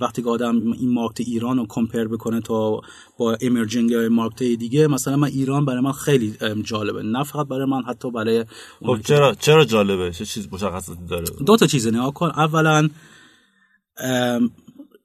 وقتی 0.00 0.22
که 0.22 0.30
آدم 0.30 0.72
این 0.72 0.92
مارکت 0.92 1.20
ایران 1.20 1.56
رو 1.56 1.66
کمپیر 1.68 2.08
بکنه 2.08 2.40
تا 2.40 2.80
با 3.18 3.36
امرجینگ 3.40 3.94
مارکت 3.94 4.42
دیگه 4.42 4.86
مثلا 4.86 5.16
من 5.16 5.28
ایران 5.28 5.64
برای 5.64 5.80
من 5.80 5.92
خیلی 5.92 6.34
جالبه. 6.64 7.02
نه 7.02 7.24
فقط 7.24 7.46
برای 7.46 7.66
من 7.66 7.82
حتی 7.82 8.10
برای 8.10 8.44
خب 8.86 9.00
چرا 9.00 9.34
چرا 9.34 9.64
جالبه. 9.72 10.10
چه 10.10 10.24
چیز 10.26 10.48
مشخصاتی 10.52 11.06
داره؟ 11.10 11.24
دو 11.46 11.56
تا 11.56 11.66
چیز 11.66 11.86
نگاه 11.86 12.14
کن. 12.14 12.26
اولا 12.26 12.88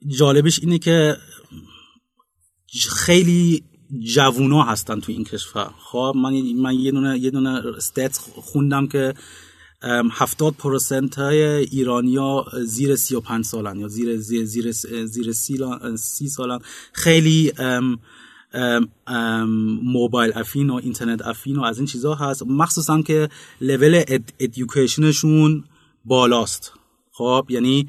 جالبش 0.07 0.59
اینه 0.59 0.79
که 0.79 1.17
خیلی 2.89 3.63
جوونا 4.15 4.63
هستن 4.63 4.99
تو 4.99 5.11
این 5.11 5.23
کشور. 5.23 5.69
خب 5.79 6.13
من 6.15 6.33
من 6.41 6.73
یه 6.73 6.91
دونه 6.91 7.19
یه 7.19 7.29
دونه 7.29 7.49
استات 7.49 8.17
خوندم 8.35 8.87
که 8.87 9.13
هفتاد 10.11 10.53
percent 10.53 11.15
های 11.15 11.43
ایرانیا 11.43 12.45
زیر 12.65 12.95
سی 12.95 13.15
و 13.15 13.19
پنج 13.19 13.45
سالن 13.45 13.79
یا 13.79 13.87
زیر 13.87 14.17
زیر 14.17 14.43
زیر, 14.45 14.71
زیر 15.05 15.31
سی, 15.31 15.57
لا- 15.57 15.95
سی 15.95 16.27
سالن. 16.27 16.59
خیلی 16.93 17.51
موبایل 19.83 20.31
affin 20.35 20.69
و 20.69 20.73
اینترنت 20.73 21.21
affin 21.21 21.55
و 21.55 21.63
از 21.63 21.77
این 21.77 21.87
چیزها 21.87 22.15
هست. 22.15 22.43
مخصوصا 22.47 23.01
که 23.01 23.29
level 23.61 24.03
ed، 24.07 24.33
education 24.39 25.25
شون 25.25 25.63
بالاست. 26.05 26.73
خب 27.11 27.45
یعنی 27.49 27.87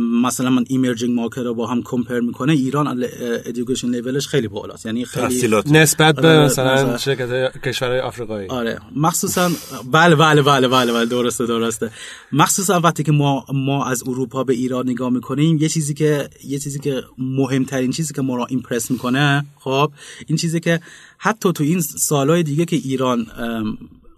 مثلا 0.00 0.50
من 0.50 0.64
emerging 0.68 1.14
market 1.14 1.38
رو 1.38 1.54
با 1.54 1.66
هم 1.66 1.82
compare 1.82 2.20
می‌کنه 2.20 2.52
ایران 2.52 3.04
education 3.46 3.88
level 3.88 4.17
ش 4.17 4.28
خیلی 4.28 4.48
بالاست. 4.48 4.86
یعنی 4.86 5.04
خیلی 5.04 5.26
تحصیلات. 5.26 5.68
نسبت 5.72 6.14
به 6.14 6.28
آره، 6.28 6.44
مثلا 6.44 6.96
شرکت 6.96 7.60
کشورهای 7.62 8.00
آفریقایی. 8.00 8.48
آره. 8.48 8.78
مخصوصا 8.96 9.50
بله 9.92 10.16
بله 10.16 10.42
بله 10.42 10.68
بله 10.68 10.92
بله 10.92 11.06
درسته 11.06 11.46
درسته. 11.46 11.90
مخصوصا 12.32 12.80
وقتی 12.80 13.02
که 13.02 13.12
ما 13.12 13.46
ما 13.52 13.84
از 13.84 14.02
اروپا 14.06 14.44
به 14.44 14.52
ایران 14.52 14.88
نگاه 14.88 15.10
می‌کنیم 15.10 15.58
یه 15.58 15.68
چیزی 15.68 15.94
که 15.94 16.28
یه 16.44 16.58
چیزی 16.58 16.78
که 16.78 17.02
مهمترین 17.18 17.90
چیزی 17.90 18.14
که 18.14 18.22
ما 18.22 18.36
را 18.36 18.46
ایمپرس 18.46 18.90
می‌کنه 18.90 19.44
خب 19.58 19.92
این 20.26 20.36
چیزی 20.36 20.60
که 20.60 20.80
حتی 21.18 21.52
تو 21.52 21.64
این 21.64 21.80
سالهای 21.80 22.42
دیگه 22.42 22.64
که 22.64 22.76
ایران 22.76 23.26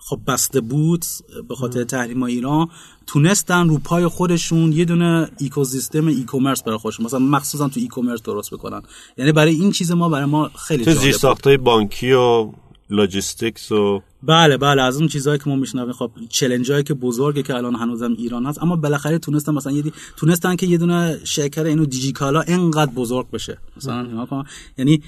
خب 0.03 0.21
بسته 0.27 0.61
بود 0.61 1.05
به 1.49 1.55
خاطر 1.55 1.85
تحریم 1.85 2.23
ایران. 2.23 2.69
تونستن 3.07 3.69
رو 3.69 3.79
پای 3.79 4.07
خودشون 4.07 4.73
یه 4.73 4.85
دونه 4.85 5.31
ایکوسیستم 5.39 6.07
ای 6.07 6.23
کامرس 6.23 6.63
برای 6.63 6.79
خودشون. 6.79 7.07
مثلا 7.07 7.19
مخصوصا 7.19 7.69
تو 7.69 7.81
ای 7.81 7.87
کامرس 7.87 8.23
درست 8.23 8.51
بکنن. 8.51 8.83
یعنی 9.17 9.33
برای 9.33 9.55
این 9.55 9.73
چیز 9.73 9.93
ما 9.93 10.09
برای 10.09 10.25
ما 10.25 10.49
خیلی 10.49 10.85
تو 10.85 10.93
زیر. 10.93 11.13
ساختای 11.13 11.57
بانکی 11.57 12.13
و 12.13 12.53
logistics 12.91 13.73
و 13.73 14.03
بله 14.23 14.57
بله 14.57 14.83
از 14.83 14.97
اون 14.97 15.09
چیزهایی 15.09 15.39
که 15.39 15.51
ما 15.51 15.57
میشنویم 15.57 15.93
خب 15.93 16.11
challenge 16.29 16.73
هایی 16.73 16.85
که 16.85 16.95
بزرگه 16.95 17.43
که 17.43 17.55
الان 17.55 17.75
هنوزم 17.75 18.13
ایران 18.19 18.47
هست. 18.47 18.63
اما 18.63 18.77
بالاخره 18.77 19.19
تونستن 19.19 19.55
مثلا 19.55 19.73
یه 19.73 19.83
دی- 19.83 19.93
تونستن 20.17 20.57
که 20.57 20.67
یه 20.67 20.79
دونه 20.79 21.21
شرکت 21.25 21.67
اینو 21.67 21.87
دیجیکالا 21.87 22.41
اینقدر 22.41 22.93
بزرگ 22.93 23.31
بشه. 23.31 23.59
مثلا. 23.77 24.45
یعنی 24.79 25.03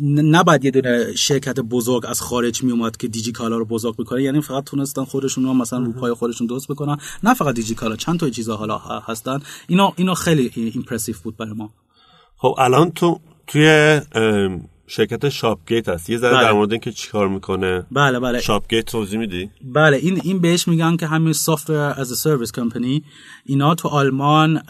نباید 0.00 0.64
یه 0.64 0.70
دونه 0.70 1.14
شرکت 1.14 1.60
بزرگ 1.60 2.06
از 2.06 2.20
خارج 2.20 2.62
میومد 2.62 2.96
که 2.96 3.08
دیجیکالا 3.08 3.56
رو 3.58 3.64
بزرگ 3.64 3.96
بکنه 3.96 4.22
یعنی 4.22 4.40
فقط 4.40 4.64
تونستن 4.64 5.04
خودشون 5.04 5.44
رو 5.44 5.54
مثلا 5.54 5.78
رو 5.78 5.92
پای 5.92 6.12
خودشون 6.14 6.46
درست 6.46 6.68
بکنن. 6.68 6.96
نه 7.24 7.34
فقط 7.34 7.54
دیجیکالا 7.54 7.96
چند 7.96 8.20
تا 8.20 8.30
چیزا 8.30 8.56
حالا 8.56 8.78
هستن. 8.78 9.40
اینا 9.68 9.92
اینا 9.96 10.14
خیلی 10.14 10.50
impressive 10.54 11.14
بود 11.22 11.36
برای 11.36 11.52
ما. 11.52 11.70
خب 12.36 12.54
الان 12.58 12.90
تو 12.90 13.20
توی 13.46 14.00
شرکت 14.94 15.28
Shopgate 15.28 15.88
هست. 15.88 16.10
یه 16.10 16.18
ذره 16.18 16.32
بله. 16.32 16.42
در 16.42 16.52
مورد 16.52 16.72
اینکه 16.72 16.92
چیکار 16.92 17.28
می‌کنه. 17.28 17.86
بله 17.90 18.20
بله. 18.20 18.40
Shopgate 18.40 18.84
توضیح 18.84 19.18
میدی؟ 19.18 19.50
بله 19.64 19.96
این 19.96 20.20
این 20.24 20.38
بهش 20.38 20.68
میگن 20.68 20.96
که 20.96 21.06
همین 21.06 21.32
software 21.32 21.76
as 21.76 22.08
service 22.08 22.52
company 22.52 23.04
اینا 23.46 23.74
تو 23.74 23.88
آلمان 23.88 24.62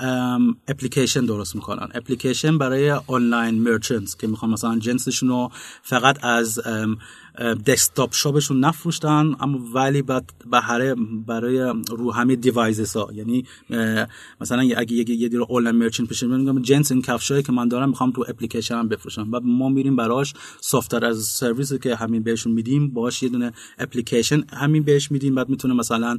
اپلیکیشن 0.68 1.24
درست 1.24 1.54
می‌کنن. 1.54 1.88
اپلیکیشن 1.94 2.58
برای 2.58 2.90
online 2.90 3.62
merchants 3.62 4.16
که 4.16 4.26
می‌خوان 4.26 4.50
مثلا 4.50 4.78
جنسشون 4.78 5.28
رو 5.28 5.50
فقط 5.82 6.24
از 6.24 6.60
desktop 7.66 8.14
shop 8.14 8.37
شون 8.37 8.60
نفروشتن 8.60 9.34
اما 9.40 9.58
ولی 9.74 10.02
برای 10.46 10.94
برای 11.26 11.74
رو 11.88 12.12
همه 12.12 12.36
devices 12.36 12.96
ها. 12.96 13.08
یعنی 13.14 13.44
مثلا 14.40 14.60
اگه 14.76 14.92
یه 14.92 15.04
دیگه 15.04 15.40
آنلاین 15.50 15.76
مرچنت 15.76 16.08
بشه 16.08 16.26
میگم 16.26 16.62
جنس 16.62 16.92
این 16.92 17.02
کفشایی 17.02 17.42
که 17.42 17.52
من 17.52 17.68
دارم 17.68 17.88
می‌خوام 17.88 18.12
تو 18.12 18.24
اپلیکیشن 18.28 18.74
هم 18.74 18.88
بفروشم. 18.88 19.30
بعد 19.30 19.42
ما 19.44 19.68
میریم 19.68 19.96
براش 19.96 20.34
سافتور 20.60 21.04
از 21.04 21.18
سرویس 21.22 21.72
که 21.72 21.96
همین 21.96 22.22
بهشون 22.22 22.52
میدیم 22.52 22.88
باش 22.88 23.22
یه 23.22 23.28
دونه 23.28 23.52
اپلیکیشن 23.78 24.42
همین 24.52 24.82
بهش 24.82 25.10
میدیم. 25.10 25.34
بعد 25.34 25.48
می‌تونه 25.48 25.74
مثلا 25.74 26.18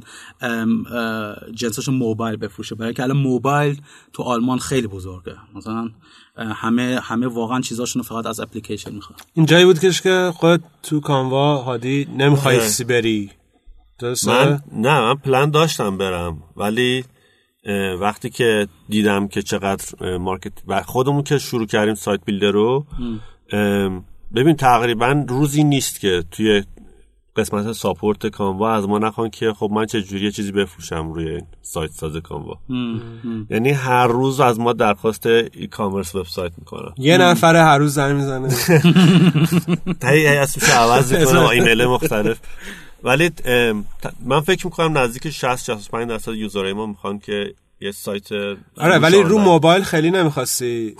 جنساشو 1.54 1.92
موبایل 1.92 2.36
بفروشه. 2.36 2.74
برای 2.74 2.94
که 2.94 3.02
الان 3.02 3.16
موبایل 3.16 3.80
تو 4.12 4.22
آلمان 4.22 4.58
خیلی 4.58 4.86
بزرگه. 4.86 5.36
مثلا 5.54 5.90
همه 6.36 7.00
همه 7.02 7.26
واقعا 7.26 7.60
چیزاشون 7.60 8.02
فقط 8.02 8.26
از 8.26 8.40
اپلیکیشن 8.40 8.94
می‌خواد 8.94 9.20
این 9.34 9.46
جایی 9.46 9.64
بود 9.64 9.78
که 9.78 10.32
خود 10.34 10.64
تو 10.82 11.00
کانوا 11.00 11.62
هادی 11.62 12.08
نمی‌خوای 12.18 12.56
آره. 12.56 12.64
چیزی 12.64 12.84
بری. 12.84 13.30
درسته؟ 13.98 14.30
من 14.30 14.62
نه 14.72 15.00
من 15.00 15.14
پلن 15.14 15.50
داشتم 15.50 15.98
برم. 15.98 16.42
ولی 16.56 17.04
وقتی 18.00 18.30
که 18.30 18.68
دیدم 18.88 19.28
که 19.28 19.42
چقدر 19.42 20.16
مارکت 20.18 20.52
و 20.66 20.82
خودمون 20.82 21.22
که 21.22 21.38
شروع 21.38 21.66
کردیم 21.66 21.94
سایت 21.94 22.20
بیلدر 22.24 22.50
رو 22.50 22.86
ببین 24.34 24.56
تقریبا 24.56 25.24
روزی 25.28 25.64
نیست 25.64 26.00
که 26.00 26.24
توی 26.30 26.62
قسمت 27.36 27.72
ساپورت 27.72 28.26
کانوا 28.26 28.74
از 28.74 28.84
ما 28.88 28.98
نخوان 28.98 29.30
که 29.30 29.52
خب 29.52 29.70
من 29.72 29.86
چه 29.86 30.02
جوری 30.02 30.24
یه 30.24 30.30
چیزی 30.30 30.52
بفروشم 30.52 31.12
روی 31.12 31.28
این 31.28 31.46
سایت 31.62 31.90
ساز 31.90 32.16
کانوا. 32.16 32.58
یعنی 33.50 33.70
هر 33.70 34.06
روز 34.06 34.40
از 34.40 34.60
ما 34.60 34.72
درخواست 34.72 35.26
ای 35.26 35.66
کامرس 35.70 36.14
وبسایت 36.14 36.52
می‌کنن. 36.58 36.94
یه 36.98 37.18
نفر 37.18 37.56
هر 37.56 37.78
روز 37.78 37.94
زنگ 37.94 38.16
می‌زنه. 38.16 38.48
تایی 40.00 40.26
اسمش 40.26 40.70
عوض 40.70 41.12
می‌کنه 41.12 41.40
با 41.40 41.50
ایمیل 41.56 41.84
مختلف. 41.84 42.38
ولی 43.02 43.30
من 44.24 44.40
فکر 44.40 44.66
می‌کنم 44.66 44.98
نزدیک 44.98 45.30
60 45.30 45.64
65 45.64 46.08
درصد 46.08 46.34
user 46.34 46.59
های 46.59 46.72
ما 46.72 46.86
می‌خوان 46.86 47.18
که 47.18 47.54
یه 47.80 47.92
سایت 47.92 48.32
آره 48.76 48.98
ولی 48.98 49.22
رو. 49.22 49.38
موبایل 49.38 49.82
خیلی 49.82 50.10
نمی‌خواستی. 50.10 50.96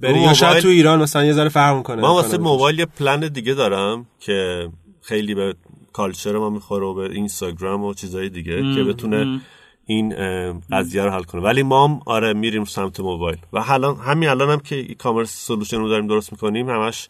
بری 0.00 0.20
یا 0.20 0.34
شاید 0.34 0.62
تو 0.62 0.68
ایران 0.68 1.02
مثلا 1.02 1.24
یه 1.24 1.32
ذره 1.32 1.48
فرق 1.48 1.82
کنه 1.82 2.02
من 2.02 2.08
واسه 2.08 2.38
موبایل 2.38 2.78
یه 2.78 2.86
پلن 2.86 3.20
دیگه 3.20 3.54
دارم 3.54 4.06
که 4.20 4.68
خیلی 5.02 5.34
به 5.34 5.54
culture 5.96 6.38
ما 6.38 6.50
می‌خوره 6.50 6.86
و 6.86 6.94
به 6.94 7.10
اینستاگرام 7.10 7.84
و 7.84 7.94
چیزهای 7.94 8.28
دیگه 8.28 8.74
که 8.74 8.84
بتونه 8.84 9.40
این 9.86 10.14
قضیه 10.60 11.02
رو 11.02 11.10
حل 11.10 11.22
کنه. 11.22 11.42
ولی 11.42 11.62
ما 11.62 11.88
هم 11.88 12.00
آره 12.06 12.32
میریم 12.32 12.64
سمت 12.64 13.00
موبایل. 13.00 13.38
و 13.52 13.62
حالا 13.62 13.94
همین 13.94 14.28
الان 14.28 14.50
هم 14.50 14.60
که 14.60 14.76
e-commerce 14.76 15.46
solution 15.46 15.78
رو 15.78 15.88
داریم 15.88 16.06
درست 16.06 16.32
می‌کنیم 16.32 16.70
همش 16.70 17.08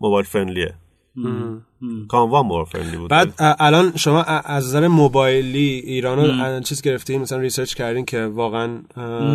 mobile 0.00 0.26
friendly 0.26 0.64
ه. 0.64 0.74
کانوا 2.08 2.42
mobile 2.42 2.64
friendly 2.64 2.96
بود 2.96 3.10
بعد 3.10 3.34
الان 3.38 3.92
شما 3.96 4.22
از 4.22 4.66
نظر 4.66 4.88
موبایلی 4.88 5.82
ایران 5.84 6.18
رو 6.18 6.60
چیز 6.60 6.82
گرفتین؟ 6.82 7.20
مثلا 7.20 7.38
research 7.38 7.74
کردین 7.74 8.04
که 8.04 8.26
واقعا 8.26 8.78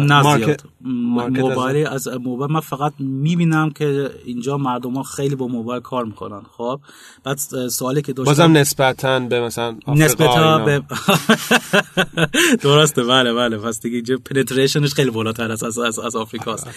market. 0.08 0.62
market 0.82 1.40
موبایلی 1.40 1.86
از 1.86 2.08
موبایل 2.08 2.52
من 2.52 2.60
فقط 2.60 2.94
می‌بینم 3.00 3.70
که 3.70 4.10
اینجا 4.26 4.58
مردم 4.58 4.94
ها 4.94 5.04
خیلی 5.04 5.36
با 5.36 5.48
موبایل 5.48 5.82
کار 5.82 6.06
می‌کنن 6.06 6.42
خب؟ 6.58 6.80
بعد 7.24 7.38
سوالی 7.70 8.02
که 8.02 8.14
داشتم 8.14 8.32
بازم 8.32 8.58
نسبتا 8.58 9.20
به 9.20 9.42
مثلا 9.42 9.76
نسبتا. 9.88 10.58
به 10.66 10.84
درسته 12.64 13.04
بله 13.04 13.34
بله. 13.34 13.58
پس 13.58 13.82
دیگه 13.82 13.96
اینجا 13.96 14.18
penetration 14.26 14.83
ش 14.83 14.94
خیلی 14.94 15.12
بالاتر 15.12 15.52
است 15.52 15.64
از 15.64 15.80
از, 15.80 16.00
از 16.00 16.16
آفریقاست 16.16 16.68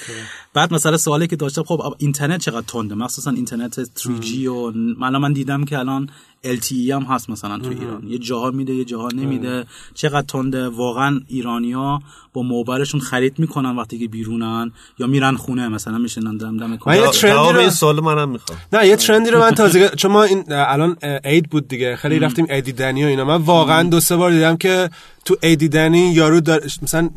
بعد 0.55 0.75
مثلا 0.75 0.97
سوالی 0.97 1.27
که 1.27 1.37
داشتم 1.37 1.63
خب 1.63 1.95
اینترنت 1.99 2.41
چقدر 2.41 2.67
تنده؟ 2.67 2.95
مخصوصا 2.95 3.31
اینترنت 3.31 3.85
3G 3.85 4.47
و 4.47 4.73
من 5.01 5.33
دیدم 5.33 5.56
که 5.65 5.79
الان 5.79 6.11
LTE 6.55 6.91
هم 6.91 7.03
هست 7.03 7.31
مثلا 7.31 7.59
تو 7.59 7.71
ایران. 7.71 8.03
یه 8.09 8.19
جاها 8.19 8.51
میده 8.51 8.75
یه 8.75 8.85
جاها 8.85 9.09
نمیده. 9.15 9.65
چقدر 9.95 10.27
تنده. 10.27 10.69
واقعا 10.69 11.21
ایرانیا 11.29 12.01
با 12.33 12.43
موبایلشون 12.43 13.01
خرید 13.01 13.39
می‌کنن 13.39 13.77
وقتی 13.77 13.99
که 13.99 14.09
بیرونن 14.09 14.73
یا 14.99 15.07
میرن 15.07 15.37
خونه 15.37 15.69
مثلا 15.69 15.99
میشینن 15.99 16.37
دم 16.37 16.57
دم 16.57 16.79
من 16.87 16.97
یه 16.97 17.07
ترندی 17.11 17.53
رو- 17.53 17.61
این 17.61 17.71
سوال 17.71 18.01
منم 18.01 18.29
می‌خوام. 18.29 18.59
نه 18.73 18.87
یه 18.87 18.97
ترندی 18.97 19.31
رو 19.31 19.41
من 19.41 19.51
تازه 19.51 19.89
چون 19.89 20.13
ما 20.13 20.23
این 20.23 20.45
الان 20.53 20.97
عید 21.25 21.51
بود 21.51 21.69
دیگه. 21.69 21.97
خیلی 21.97 22.19
رفتیم 22.19 22.47
عید 22.51 22.65
دیدنی 22.65 23.05
و 23.05 23.07
اینا. 23.07 23.25
من 23.25 23.37
واقعا 23.43 23.83
دو 23.83 24.01
سه 24.01 24.17
بار 24.17 24.31
دیدم 24.31 24.57
که 24.57 24.91
تو 25.25 25.37
عید 25.43 25.59
دیدنی 25.59 26.13
یارو 26.13 26.41
دار 26.41 26.63
مثلا 26.83 27.11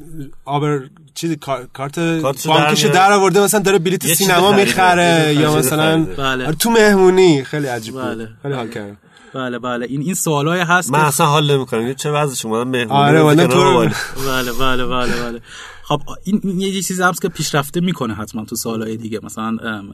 آبر 0.46 0.82
چیزی 1.16 1.36
کار- 1.36 1.68
کارت 1.74 2.00
بانکیشو 2.00 2.90
در. 2.90 3.12
آورده 3.12 3.42
مثلا 3.42 3.60
داره 3.60 3.80
بلیت 3.80 4.08
سینما. 4.14 4.52
می‌خره 4.52 5.36
یا. 5.36 5.56
مثلا 5.56 6.04
بله. 6.06 6.46
آره، 6.46 6.56
تو 6.56 6.70
مهمونی. 6.70 7.44
خیلی 7.44 7.68
عجیب 7.68 7.96
بله. 7.96 8.16
بود 8.26 8.30
خیلی 8.42 8.54
حال 8.54 8.68
کردم. 8.68 8.98
بله 9.34 9.60
بله. 9.60 9.86
این 9.86 10.02
این 10.02 10.14
سوالای 10.14 10.60
هست 10.60 10.92
من 10.92 11.00
که 11.00 11.06
اصلا 11.06 11.26
حال 11.26 11.52
نمی‌کنم. 11.52 11.94
چه 11.94 12.12
وضع 12.12 12.36
شما؟ 12.36 12.64
مهمونی 12.64 13.00
آره، 13.00 13.22
والا 13.22 13.48
تو-. 13.48 13.90
بله 14.28 14.54
بله 14.54 14.86
بله 14.86 15.22
بله. 15.22 15.42
خب 15.84 16.02
این, 16.24 16.42
این 16.44 16.62
یه 16.62 16.82
چیزی 16.82 17.04
هست 17.04 17.22
که 17.22 17.30
پیشرفته 17.30 17.82
می‌کنه 17.82 18.14
حتما 18.14 18.46
تو 18.46 18.56
سالهای 18.56 18.98
دیگه. 18.98 19.20
مثلا 19.24 19.46
ام، 19.46 19.60
ام، 19.64 19.94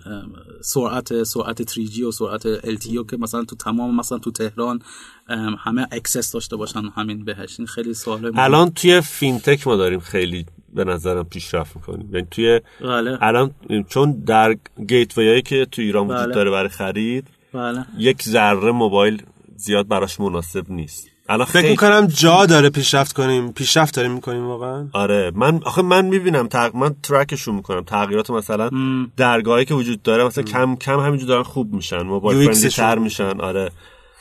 سرعت 0.61 1.23
سرعت 1.23 1.71
3G 1.71 1.99
و 1.99 2.11
سرعت 2.11 2.59
LTE 2.59 3.11
که 3.11 3.17
مثلا 3.17 3.43
تو 3.43 3.55
تمام 3.55 3.95
مثلا 3.95 4.17
تو 4.17 4.31
تهران 4.31 4.79
همه 5.59 5.87
access 5.91 6.31
داشته 6.31 6.55
باشن 6.55 6.81
همین 6.95 7.25
بهش. 7.25 7.55
این 7.59 7.67
خیلی 7.67 7.93
سوال 7.93 8.31
الان 8.35 8.71
توی 8.71 9.01
فینتک 9.01 9.67
ما 9.67 9.75
داریم 9.75 9.99
خیلی 9.99 10.45
به 10.73 10.83
نظرم 10.83 11.23
پیشرفت 11.23 11.75
می‌کنیم. 11.75 12.09
یعنی 12.13 12.27
توی 12.31 12.61
بله. 12.81 13.17
الان 13.21 13.51
چون 13.89 14.11
درگاه 14.11 15.13
هایی 15.13 15.41
که 15.41 15.67
تو 15.71 15.81
ایران 15.81 16.05
وجود 16.07 16.25
بله. 16.25 16.35
داره 16.35 16.51
برای 16.51 16.69
خرید 16.69 17.27
بله. 17.55 17.85
یک 17.97 18.23
ذره 18.23 18.71
موبایل 18.71 19.23
زیاد 19.55 19.87
براش 19.87 20.19
مناسب 20.19 20.71
نیست. 20.71 21.07
الان 21.29 21.45
فکر 21.45 21.53
خیلی- 21.59 21.69
می‌کنم 21.69 22.05
جا 22.07 22.45
داره 22.45 22.69
پیشرفت 22.69 23.13
کنیم 23.13 23.51
پیشرفت 23.51 23.95
داریم 23.95 24.11
می‌کنیم 24.11 24.45
واقعا. 24.47 24.87
آره 24.93 25.31
من 25.35 25.59
آخه 25.63 25.81
من 25.81 26.05
می‌بینم 26.05 26.47
تق... 26.47 26.75
من 26.75 26.95
track 27.03 27.32
شون 27.32 27.55
می‌کنم. 27.55 27.81
تغییرات 27.83 28.29
مثلا 28.29 28.69
درگاهی 29.17 29.65
که 29.65 29.73
وجود 29.73 30.01
داره 30.03 30.23
مثلا 30.25 30.43
کم 30.43 30.75
کم 30.75 30.99
همینجور 30.99 31.27
دارن 31.27 31.43
خوب 31.43 31.73
میشن 31.73 32.01
موبایل. 32.01 32.51
تر 32.69 32.97
میشن. 32.97 33.39
آره. 33.41 33.71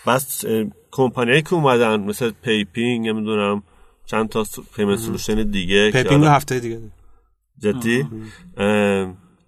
بس 0.07 0.45
کمپانیایی 0.91 1.43
که 1.43 1.55
اومدن 1.55 2.00
مثل 2.00 2.31
پیپینگ 2.43 3.09
نمی‌دونم 3.09 3.62
چند 4.07 4.29
تا 4.29 4.45
payment 4.76 4.99
solution 4.99 5.42
دیگه 5.50 5.93
که 5.93 6.03
پیپینگ 6.03 6.21
حالا- 6.21 6.37
هفته 6.37 6.61
دیگه 6.61 6.81
جدی؟ 7.62 8.07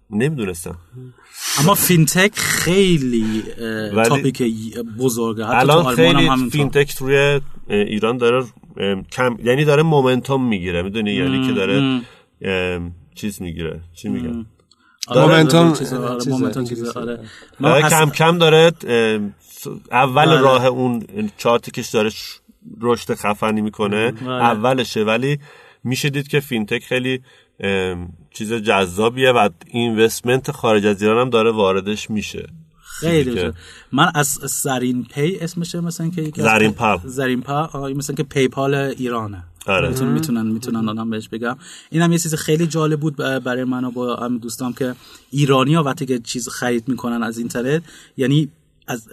نمی‌دونستم. 0.09 0.69
آره. 0.69 0.77
اما 1.59 1.73
فینتک 1.73 2.31
خیلی 2.39 3.43
topic 4.07 4.43
بزرگه 4.99 5.45
حتی 5.45 5.55
الان 5.57 5.95
خیلی 5.95 6.27
هم 6.27 6.49
فینتک 6.49 6.95
روی 6.99 7.39
ایران 7.69 8.17
داره 8.17 8.45
کم 9.11 9.37
یعنی 9.43 9.65
داره 9.65 9.83
momentum 9.83 10.47
می‌گیره 10.47 10.81
می‌دونی 10.81 11.11
یعنی 11.13 11.47
که 11.47 11.53
داره 11.53 12.01
اه، 12.41 12.79
چیز 13.15 13.41
می‌گیره 13.41 13.79
چی 13.93 14.09
میگن 14.09 14.45
آره، 15.07 15.21
momentum- 15.21 15.55
آره، 15.55 15.73
چیزه، 15.77 15.97
momentum 15.97 16.33
انگلیسی. 16.37 16.75
چیزه، 16.75 16.99
آره. 16.99 17.19
داره 17.61 17.89
کم 17.89 18.09
کم 18.09 18.37
داره 18.37 18.71
اول 19.91 20.25
بله. 20.25 20.41
راه 20.41 20.65
اون 20.65 21.03
چارتی 21.37 21.71
که 21.71 21.83
داره 21.93 22.09
ش- 22.09 22.39
رشد 22.81 23.13
خفنی 23.13 23.61
می‌کنه 23.61 24.11
بله. 24.11 24.29
اولشه 24.29 25.03
ولی 25.03 25.39
میشه 25.83 26.09
دید 26.09 26.27
که 26.27 26.39
فینتک 26.39 26.83
خیلی 26.83 27.21
چیز 28.31 28.53
جذابیه 28.53 29.31
و 29.31 29.49
investment 29.67 30.51
خارج 30.51 30.85
از 30.85 31.01
ایران 31.01 31.21
هم 31.21 31.29
داره 31.29 31.51
واردش 31.51 32.09
میشه 32.09 32.49
خیلی 32.99 33.33
که-. 33.33 33.53
من 33.91 34.11
از 34.15 34.27
زرین 34.27 35.03
پی 35.03 35.37
اسمشه 35.41 35.79
مثلا 35.79 36.09
که 36.09 36.31
زرین 36.35 36.71
پال. 36.71 36.99
زرین 37.05 37.43
آه، 37.45 37.93
مثلا 37.93 38.15
که 38.15 38.23
PayPal 38.23 38.73
ایرانه 38.75 39.43
آره. 39.67 39.89
می‌تونن 39.89 40.11
می‌تونن 40.11 40.47
می‌تونن 40.47 40.89
آدم 40.89 41.09
بهش 41.09 41.27
بگم 41.29 41.57
اینم 41.89 42.11
یه 42.11 42.17
چیز 42.17 42.35
خیلی 42.35 42.67
جالب 42.67 42.99
بود 42.99 43.15
برای 43.15 43.63
من 43.63 43.83
و 43.83 43.91
با 43.91 44.15
هم 44.15 44.37
دوستام 44.37 44.73
که 44.73 44.95
ایرانی 45.31 45.73
ها 45.73 45.83
وقتی 45.83 46.05
که 46.05 46.19
چیز 46.19 46.49
خرید 46.49 46.87
می‌کنن 46.87 47.23
از 47.23 47.37
اینترنت 47.37 47.83
یعنی 48.17 48.49
از 48.87 49.07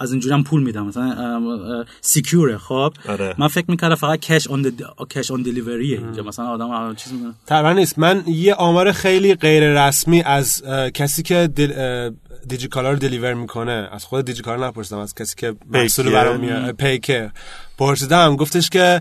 از 0.00 0.12
اینجوری 0.12 0.34
هم 0.34 0.44
پول 0.44 0.62
میدم. 0.62 0.86
مثلا 0.86 1.84
سیکیوره 2.00 2.58
خب؟ 2.58 2.92
آره. 3.08 3.34
من 3.38 3.48
فکر 3.48 3.64
می‌کردم 3.68 3.94
فقط 3.94 4.20
کش 4.20 4.48
آن 4.48 4.72
کش 5.10 5.30
آن 5.30 5.42
دلیوریه 5.42 5.98
اینجا. 5.98 6.22
مثلا 6.22 6.46
آدم 6.46 6.94
چیز 6.94 7.12
می‌کنه. 7.12 7.32
تقریبا 7.46 7.72
نیست. 7.72 7.98
من 7.98 8.22
یه 8.26 8.54
آمار 8.54 8.92
خیلی 8.92 9.34
غیر 9.34 9.86
رسمی 9.86 10.22
از 10.22 10.62
کسی 10.94 11.22
که 11.22 11.48
دل... 11.56 12.10
دیجیکالا 12.48 12.90
رو 12.90 12.98
دلیور 12.98 13.34
می‌کنه 13.34 13.88
از 13.92 14.04
خود 14.04 14.24
دیجیکالا 14.24 14.68
نپرسیدم 14.68 14.98
از 14.98 15.14
کسی 15.14 15.34
که 15.36 15.54
محصول. 15.70 16.12
برام 16.12 16.40
میاره 16.40 16.72
پیکر 16.72 17.30
پرسیدم 17.78 18.36
گفتش 18.36 18.70
که 18.70 19.00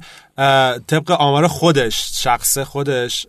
طبق 0.88 1.12
آمار 1.12 1.48
خودش 1.48 2.10
شخص 2.14 2.58
خودش 2.58 3.28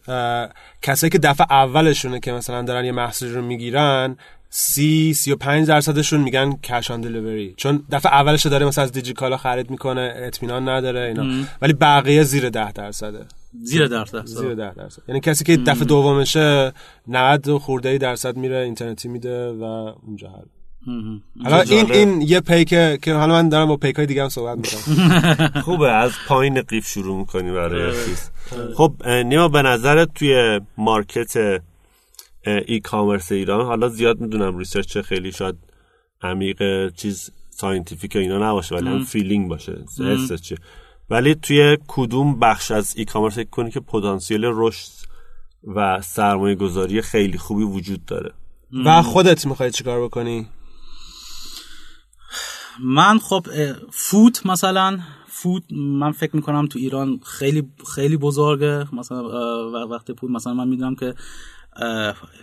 کسایی 0.83 1.11
که 1.11 1.19
دفعه 1.19 1.53
اولشونه 1.53 2.21
که 2.21 2.33
مثلا 2.33 2.63
دارن 2.63 2.85
یه 2.85 2.93
محصول 2.93 3.35
رو 3.35 3.43
می‌گیرن 3.43 4.17
سی 4.59 5.15
سی 5.15 5.33
و 5.33 5.37
پنج 5.37 5.69
درصدشون 5.69 6.21
میگن 6.21 6.53
کش 6.53 6.91
آن 6.91 7.01
دلیوری 7.01 7.55
چون 7.57 7.83
دفعه 7.93 8.13
اولش 8.13 8.47
داره 8.47 8.67
مثلا 8.67 8.85
از 8.85 8.93
دیجیکالا 8.93 9.37
خرید 9.37 9.71
می‌کنه 9.71 10.15
اطمینان 10.17 10.69
نداره 10.69 11.01
اینا. 11.01 11.45
ولی 11.63 11.73
بقیه 11.73 12.23
زیر 12.23 12.49
ده 12.49 12.73
درصده. 12.73 13.25
زیر 13.63 13.87
درصد. 13.87 14.27
زیر 14.27 14.55
ده 14.55 14.75
درصد. 14.75 15.03
یعنی 15.09 15.21
کسی 15.21 15.45
که 15.45 15.57
دفعه 15.57 15.85
دومشه 15.85 16.73
90 17.09 17.49
و 17.49 17.59
خورده 17.59 17.89
ای 17.89 17.99
درصد 17.99 18.37
میره 18.37 18.57
اینترنتی 18.57 19.09
میده 19.09 19.53
و 19.53 19.63
اونجا 20.07 20.29
حل. 20.29 20.45
حالا 21.45 21.61
این 21.61 21.93
این 21.93 22.23
یه 22.23 22.41
پیک 22.41 22.69
که 23.03 23.15
حالا 23.15 23.33
من 23.33 23.49
دارم 23.49 23.69
با 23.69 23.77
پیک 23.77 23.97
های 23.97 24.07
دیگه 24.07 24.23
هم 24.23 24.29
صحبت 24.29 24.59
می‌کنم. 24.59 25.49
خوبه 25.65 25.93
از 25.93 26.13
پایین 26.29 26.63
قیف 26.63 26.87
شروع 26.87 27.19
می‌کنی 27.19 27.53
برای 27.53 27.93
چیز. 27.93 28.31
خب 28.75 28.93
اه، 29.05 29.23
نیما 29.23 29.49
به 29.49 29.63
نظرت 29.63 30.09
توی 30.15 30.61
market 30.79 31.63
e-commerce 32.47 33.33
ایران. 33.33 33.67
حالا 33.67 33.89
زیاد 33.89 34.21
می‌دونم 34.21 34.59
research 34.59 34.99
خیلی 34.99 35.33
شاید 35.33 35.57
عمیق 36.23 36.93
چیز 36.95 37.31
scientific 37.51 38.13
و 38.15 38.19
اینا 38.19 38.51
نباشه 38.51 38.75
ولی 38.75 38.89
هم 38.89 39.05
feeling 39.05 39.49
باشه. 39.49 39.85
حسش 39.99 40.53
ولی 41.11 41.35
توی 41.35 41.79
کدوم 41.87 42.39
بخش 42.39 42.71
از 42.71 42.97
e-commerce 42.97 43.35
فکر 43.35 43.51
کنی 43.51 43.71
که 43.71 43.81
پتانسیل 43.81 44.41
رشد 44.45 44.91
و 45.75 46.01
سرمایه 46.01 46.55
گذاری 46.55 47.03
خیلی 47.03 47.39
خوبی 47.39 47.63
وجود 47.63 48.05
داره؟ 48.05 48.33
و 48.85 49.03
خودت 49.03 49.47
می‌خوای 49.47 49.71
چیکار 49.71 50.05
بکنی؟ 50.05 50.47
من 52.81 53.19
خب 53.19 53.47
food 53.91 54.47
مثلا 54.47 54.99
food 55.27 55.63
من 55.73 56.13
فکر 56.13 56.37
می‌کنم 56.37 56.67
تو 56.67 56.79
ایران 56.79 57.21
خیلی 57.25 57.69
خیلی 57.95 58.17
بزرگه. 58.17 58.95
مثلا 58.95 59.87
وقتی 59.87 60.13
پول 60.13 60.33
مثلا 60.33 60.55
من 60.55 60.69
می‌دونم 60.69 60.95
که 60.95 61.15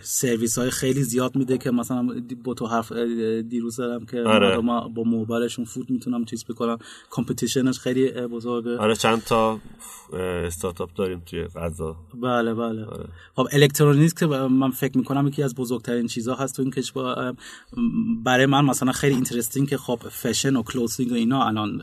سرویس 0.02 0.58
های 0.58 0.70
خیلی 0.70 1.02
زیاد 1.02 1.36
میده 1.36 1.58
که 1.58 1.70
مثلا 1.70 2.08
با 2.44 2.54
تو 2.54 2.66
حرف 2.66 2.92
دیروز 3.48 3.76
دارم 3.76 4.06
که 4.06 4.20
آره. 4.20 4.58
ما 4.58 4.88
با 4.88 5.02
موبایلشون 5.02 5.64
food 5.64 5.90
می‌تونم 5.90 6.24
چیز 6.24 6.44
بکنم. 6.44 6.78
competition 7.10 7.68
ش 7.68 7.78
خیلی 7.78 8.10
بزرگه. 8.10 8.78
آره 8.78 8.96
چند 8.96 9.24
تا 9.24 9.60
استارتاپ 10.46 10.94
داریم 10.94 11.22
توی 11.26 11.44
غذا. 11.44 11.96
بله 12.22 12.54
بله. 12.54 12.86
خب 13.36 13.48
electronics 13.52 14.14
که 14.14 14.26
من 14.26 14.70
فکر 14.70 14.98
می‌کنم 14.98 15.26
یکی 15.26 15.42
از 15.42 15.54
بزرگترین 15.54 16.06
چیزها 16.06 16.34
هست 16.34 16.56
تو 16.56 16.62
این 16.62 16.70
کشور. 16.70 17.34
برای 18.24 18.46
من 18.46 18.64
مثلا 18.64 18.92
خیلی 18.92 19.14
interesting 19.14 19.68
که 19.68 19.76
خب 19.76 19.98
فشن 20.08 20.56
و 20.56 20.62
clothing 20.62 21.12
و 21.12 21.14
اینا 21.14 21.44
الان 21.44 21.82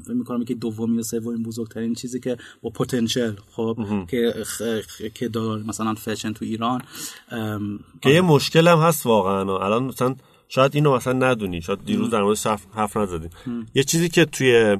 فکر 0.00 0.14
می‌کنم 0.14 0.44
که 0.44 0.54
دومی 0.54 0.98
و 0.98 1.02
سومین 1.02 1.42
بزرگترین 1.42 1.94
چیزی 1.94 2.20
که 2.20 2.36
با 2.62 2.70
پتانسیل 2.70 3.32
خب 3.50 3.78
که 4.08 4.34
که 5.14 5.28
داره 5.28 5.62
مثلا 5.62 5.94
فشن 5.94 6.32
تو 6.32 6.44
ایران 6.44 6.82
که 8.02 8.10
یه 8.10 8.20
مشکل 8.20 8.68
هم 8.68 8.78
هست 8.78 9.06
واقعا. 9.06 9.58
الان 9.58 9.84
مثلا 9.84 10.14
شاید 10.48 10.74
اینو 10.74 10.96
مثلا 10.96 11.12
ندونی. 11.12 11.62
شاید 11.62 11.84
دیروز 11.84 12.10
در 12.10 12.22
موردش 12.22 12.46
حرف 12.46 12.66
حرف 12.74 12.96
نزدیم. 12.96 13.30
یه 13.74 13.82
چیزی 13.82 14.08
که 14.08 14.24
توی 14.24 14.76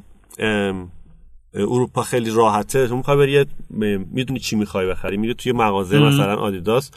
اروپا 1.55 2.03
خیلی 2.03 2.31
راحته 2.31 2.89
تو 2.89 2.97
می‌خوای 2.97 3.17
بری 3.17 3.47
می‌دونی 4.13 4.41
چی 4.41 4.57
می‌خوای 4.57 4.87
بخری. 4.87 5.17
میری 5.17 5.35
توی 5.35 5.53
مغازه 5.53 5.99
مثلا 5.99 6.37
آدیداس. 6.37 6.91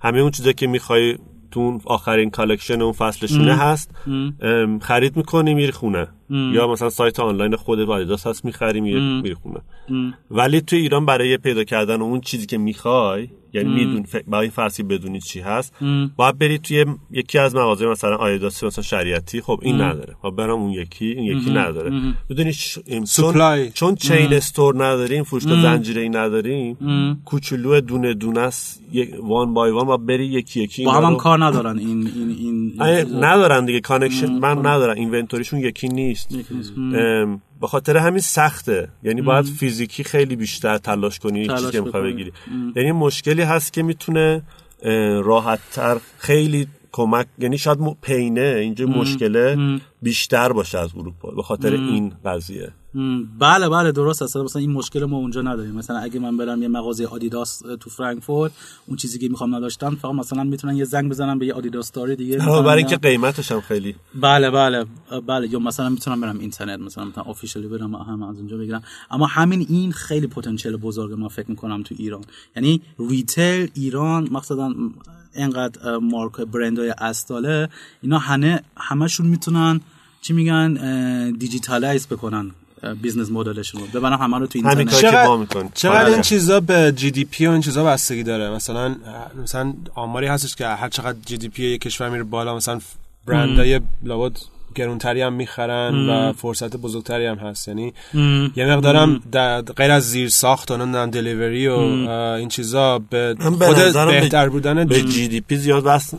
همه 0.00 0.18
اون 0.18 0.30
چیزایی 0.30 0.54
که 0.54 0.66
می‌خوای 0.66 1.18
تو 1.50 1.60
اون 1.60 1.80
آخرین 1.84 2.30
collection 2.30 2.82
اون 2.82 2.92
فصلشونه 2.92 3.56
هست. 3.56 3.90
خرید 4.80 5.16
می‌کنی 5.16 5.54
میری 5.54 5.72
خونه. 5.72 6.08
یا 6.30 6.68
مثلا 6.68 6.90
سایت 6.90 7.20
آنلاین 7.20 7.56
خود 7.56 7.80
آدیداس 7.80 8.26
هست 8.26 8.44
می‌خری 8.44 8.80
میری 8.80 9.00
میری 9.00 9.34
خونه 9.34 9.60
ولی 10.30 10.60
توی 10.60 10.78
ایران 10.78 11.06
برای 11.06 11.36
پیدا 11.36 11.64
کردن 11.64 12.02
اون 12.02 12.20
چیزی 12.20 12.46
که 12.46 12.58
می‌خوای 12.58 13.28
یعنی 13.52 13.68
میدون 13.74 14.02
ف... 14.02 14.16
برای 14.16 14.50
فرضی 14.50 14.82
بدونی 14.82 15.20
چی 15.20 15.40
هست 15.40 15.74
باید 16.16 16.38
بری 16.38 16.58
توی 16.58 16.86
یکی 17.10 17.38
از 17.38 17.54
مغازه 17.54 17.86
مثلا 17.86 18.16
آدیداس 18.16 18.64
مثلا 18.64 18.84
شریعتی 18.84 19.40
خب 19.40 19.60
این 19.62 19.80
نداره. 19.80 20.16
خب 20.22 20.30
برام 20.30 20.62
اون 20.62 20.70
یکی 20.70 21.06
این 21.06 21.24
یکی 21.24 21.50
نداره. 21.50 22.14
می‌دونی 22.28 22.52
ش... 22.52 22.78
چون. 23.16 23.68
چون 23.74 23.94
chain 23.94 24.32
store 24.32 24.84
نداریم 24.84 25.24
فروشگاه 25.24 25.62
زنجیره 25.62 26.08
کوچولو 26.08 27.14
کوچولو 27.24 27.80
دونه 27.80 28.14
دونه 28.14 28.40
است 28.40 28.82
یک 28.92 29.10
one 29.22 29.54
by 29.54 29.70
one 29.70 29.86
باید 29.86 30.06
بری 30.06 30.26
یکی 30.26 30.62
یکی 30.62 30.84
با 30.84 30.92
هم, 30.92 31.16
کار 31.16 31.44
ندارن 31.44 31.78
این 31.78 32.10
این 32.14 32.30
این, 32.38 32.82
این 32.82 33.24
ندارن 33.24 33.64
دیگه 33.64 33.80
connection 33.80 34.32
من 34.32 34.66
ندارم 34.66 34.96
inventory 34.96 35.40
شون 35.40 35.60
یکی 35.60 35.88
نیست. 35.88 36.13
ام، 36.76 37.42
به 37.60 37.66
خاطر 37.66 37.96
همین 37.96 38.20
سخته. 38.20 38.88
یعنی 39.02 39.22
باید 39.22 39.44
فیزیکی 39.44 40.04
خیلی 40.04 40.36
بیشتر 40.36 40.78
تلاش 40.78 41.18
کنی 41.18 41.46
تلاش 41.46 41.60
چیزی 41.60 41.72
که 41.72 41.80
می‌خوای. 41.80 42.12
بگیری. 42.12 42.32
یعنی 42.76 42.92
مشکلی 42.92 43.42
هست 43.42 43.72
که 43.72 43.82
می‌تونه 43.82 44.42
راحت 45.24 45.60
تر 45.72 45.96
خیلی 46.18 46.66
کمک 46.92 47.26
یعنی 47.38 47.58
شاید 47.58 47.78
pain 48.02 48.45
ه 48.45 48.56
اینجا 48.60 48.86
مشکله. 48.86 49.78
بیشتر 50.04 50.52
باشه 50.52 50.78
از 50.78 50.90
اروپا 50.96 51.30
به 51.30 51.42
خاطر 51.42 51.72
این 51.72 52.12
قضیه. 52.24 52.72
بله 53.38 53.68
بله 53.68 53.92
درست 53.92 54.22
است. 54.22 54.36
مثلا 54.36 54.60
این 54.60 54.72
مشکل 54.72 55.04
ما 55.04 55.16
اونجا 55.16 55.42
نداریم. 55.42 55.74
مثلا 55.74 55.98
اگه 55.98 56.20
من 56.20 56.36
برم 56.36 56.62
یه 56.62 56.68
مغازه 56.68 57.06
آدیداس 57.06 57.62
تو 57.80 57.90
فرانکفورت 57.90 58.52
اون 58.86 58.96
چیزی 58.96 59.18
که 59.18 59.28
می‌خوام 59.28 59.54
نداشتم 59.54 59.94
فقط 59.94 60.14
مثلا 60.14 60.44
می‌تونن 60.44 60.76
یه 60.76 60.84
زنگ 60.84 61.10
بزنم 61.10 61.38
به 61.38 61.46
یه 61.46 61.54
آدیداس 61.54 61.92
داری 61.92 62.16
دیگه. 62.16 62.36
مثلا 62.36 62.62
برای 62.62 62.78
اینکه 62.78 62.96
قیمتش 62.96 63.52
هم 63.52 63.60
خیلی 63.60 63.94
بله 64.14 64.50
بله 64.50 64.86
بله. 65.26 65.52
یا 65.52 65.58
مثلا 65.58 65.88
می‌تونم 65.88 66.20
برم 66.20 66.38
اینترنت 66.38 66.80
مثلا 66.80 67.04
مثلا 67.04 67.24
officially 67.24 67.68
برم 67.68 67.94
هم 67.94 68.22
از 68.22 68.38
اونجا 68.38 68.56
بگیرم. 68.56 68.82
اما 69.10 69.26
همین 69.26 69.66
این 69.68 69.92
خیلی 69.92 70.26
پتانسیل 70.26 70.76
بزرگ 70.76 71.12
ما 71.12 71.28
فکر 71.28 71.50
می‌کنم 71.50 71.82
تو 71.82 71.94
ایران. 71.98 72.24
یعنی 72.56 72.80
retail 72.98 73.70
ایران 73.74 74.28
مخصوصا 74.30 74.74
اینقدر 75.34 75.98
مارک 75.98 76.32
برندهای 76.32 76.94
استاله 76.98 77.68
اینا 78.02 78.18
همه 78.18 78.62
همشون 78.76 79.26
می‌تونن 79.26 79.80
چی 80.24 80.32
میگن 80.32 80.74
digitalize 81.38 82.06
بکنن 82.06 82.50
business 83.02 83.30
model 83.30 83.58
شون 83.58 83.80
رو. 83.80 83.86
ببرن 84.00 84.18
همه 84.18 84.38
رو 84.38 84.46
تو 84.46 84.58
همین 84.58 84.68
اینترنت. 84.68 84.90
کاری 84.90 85.02
که 85.02 85.10
چقدر- 85.10 85.26
ما 85.26 85.36
می‌کنیم. 85.36 85.70
چقدر 85.74 86.10
این 86.10 86.22
چیزا 86.22 86.60
به 86.60 86.92
GDP 86.96 87.46
و 87.46 87.50
این 87.50 87.60
چیزا 87.60 87.84
بستگی 87.84 88.22
داره؟ 88.22 88.50
مثلا 88.50 88.96
مثلا 89.42 89.74
آماری 89.94 90.26
هستش 90.26 90.54
که 90.54 90.66
هر 90.66 90.88
چقدر 90.88 91.18
GDP 91.26 91.62
یک 91.62 91.80
کشور 91.80 92.08
میره 92.08 92.22
بالا 92.22 92.56
مثلا 92.56 92.80
برندهای 93.26 93.80
لابد 94.02 94.36
گرونتری 94.74 95.22
هم 95.22 95.32
می‌خرن 95.32 96.08
و 96.08 96.32
فرصت 96.32 96.76
بزرگتری 96.76 97.26
هم 97.26 97.36
هست. 97.36 97.68
یعنی 97.68 97.92
یه 98.56 98.66
مقدارم 98.66 99.22
در 99.32 99.62
غیر 99.62 99.90
از 99.90 100.10
زیر 100.10 100.28
ساخت 100.28 100.70
و 100.70 100.76
نمی‌دونم 100.76 101.10
delivery 101.10 101.68
و 101.68 101.78
این 102.38 102.48
چیزا 102.48 102.98
به 102.98 103.36
خود 103.40 103.76
بهتر 104.06 104.48
بودن 104.48 104.84
به 104.84 105.02
GDP 105.02 105.56
زیاد 105.56 105.82
وصل, 105.86 106.16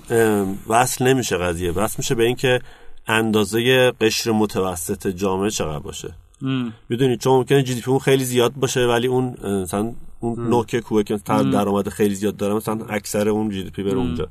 وصل 0.67 1.07
نمیشه 1.07 1.37
قضیه. 1.37 1.71
وصل 1.71 1.95
میشه 1.97 2.15
به 2.15 2.23
اینکه 2.23 2.61
اندازه 3.07 3.91
قشر 4.01 4.31
متوسط 4.31 5.07
جامعه 5.07 5.49
چقدر 5.49 5.79
باشه؟ 5.79 6.13
می‌دونی 6.89 7.17
چون 7.17 7.33
ممکنه 7.33 7.63
GDP 7.63 7.91
اون 7.91 7.99
خیلی 7.99 8.25
زیاد 8.25 8.53
باشه 8.55 8.85
ولی 8.85 9.07
اون 9.07 9.35
مثلا 9.61 9.93
اون 10.25 10.47
نوک 10.47 10.75
کوه 10.75 11.03
که 11.03 11.17
تا 11.17 11.43
درآمد 11.43 11.89
خیلی 11.89 12.15
زیاد 12.15 12.37
داره 12.37 12.53
مثلا 12.53 12.85
اکثر 12.89 13.29
اون 13.29 13.49
GDP 13.49 13.83
بره 13.83 13.97
اونجا. 13.97 14.27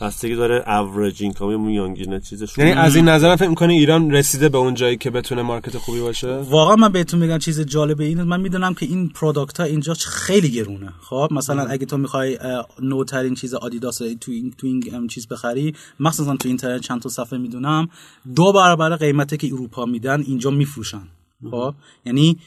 بستگی 0.00 0.34
داره 0.34 0.64
average 0.66 1.22
income 1.22 1.50
یا 1.50 1.58
میانگینه 1.58 2.20
چیزشون. 2.20 2.66
یعنی 2.66 2.80
از 2.80 2.96
این 2.96 3.08
نظر 3.08 3.36
فکر 3.36 3.48
می‌کنی 3.48 3.78
ایران 3.78 4.10
رسیده 4.10 4.48
به 4.48 4.58
اون 4.58 4.74
جایی 4.74 4.96
که 4.96 5.10
بتونه 5.10 5.42
market 5.42 5.78
خوبی 5.78 6.00
باشه؟ 6.00 6.36
واقعا 6.36 6.76
من 6.76 6.92
بهتون 6.92 7.20
میگم 7.20 7.38
چیز 7.38 7.60
جالب 7.60 8.00
اینه 8.00 8.24
من 8.24 8.40
می‌دونم 8.40 8.74
که 8.74 8.86
این 8.86 9.08
product 9.08 9.60
ها 9.60 9.66
اینجا 9.66 9.94
خیلی 9.94 10.50
گرونه. 10.50 10.92
خب 11.00 11.28
مثلا 11.30 11.66
اگه 11.66 11.86
تو 11.86 11.96
می‌خوای 11.96 12.38
نوترین 12.82 13.34
چیز 13.34 13.54
آدیداس 13.54 13.98
تو 13.98 14.32
این 14.32 14.54
تو 14.58 14.66
این 14.66 15.06
چیز 15.08 15.28
بخری 15.28 15.74
مخصوصا 16.00 16.36
تو 16.36 16.48
اینترنت 16.48 16.80
چند 16.80 17.02
تا 17.02 17.08
صفحه 17.08 17.38
می‌دونم 17.38 17.88
دو 18.36 18.52
برابر 18.52 18.96
قیمتی 18.96 19.36
که 19.36 19.46
اروپا 19.46 19.84
میدن 19.84 20.20
اینجا 20.20 20.50
میفروشن. 20.50 21.02
خب 21.50 21.74
یعنی 22.06 22.38